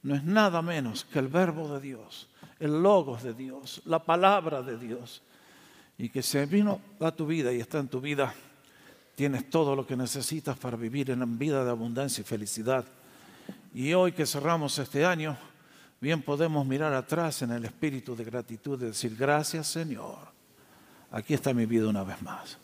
no 0.04 0.14
es 0.14 0.24
nada 0.24 0.62
menos 0.62 1.04
que 1.06 1.18
el 1.18 1.28
verbo 1.28 1.68
de 1.74 1.82
Dios, 1.82 2.30
el 2.60 2.84
logos 2.84 3.24
de 3.24 3.34
Dios, 3.34 3.82
la 3.86 4.04
palabra 4.04 4.62
de 4.62 4.78
Dios, 4.78 5.24
y 5.98 6.10
que 6.10 6.22
se 6.22 6.46
vino 6.46 6.80
a 7.00 7.12
tu 7.12 7.26
vida 7.26 7.52
y 7.52 7.60
está 7.60 7.80
en 7.80 7.88
tu 7.88 8.00
vida, 8.02 8.36
tienes 9.16 9.50
todo 9.50 9.76
lo 9.76 9.88
que 9.88 9.96
necesitas 9.96 10.58
para 10.58 10.78
vivir 10.78 11.10
en 11.10 11.40
vida 11.40 11.64
de 11.64 11.72
abundancia 11.72 12.22
y 12.22 12.26
felicidad. 12.26 12.86
Y 13.74 13.94
hoy 13.94 14.12
que 14.12 14.28
cerramos 14.28 14.78
este 14.78 15.06
año, 15.06 15.36
bien 16.00 16.22
podemos 16.22 16.66
mirar 16.66 16.94
atrás 16.94 17.42
en 17.42 17.52
el 17.52 17.66
espíritu 17.66 18.16
de 18.16 18.24
gratitud 18.24 18.82
y 18.82 18.86
decir, 18.86 19.16
gracias 19.16 19.68
Señor, 19.68 20.20
aquí 21.12 21.34
está 21.34 21.54
mi 21.54 21.66
vida 21.66 21.88
una 21.88 22.04
vez 22.04 22.22
más. 22.22 22.58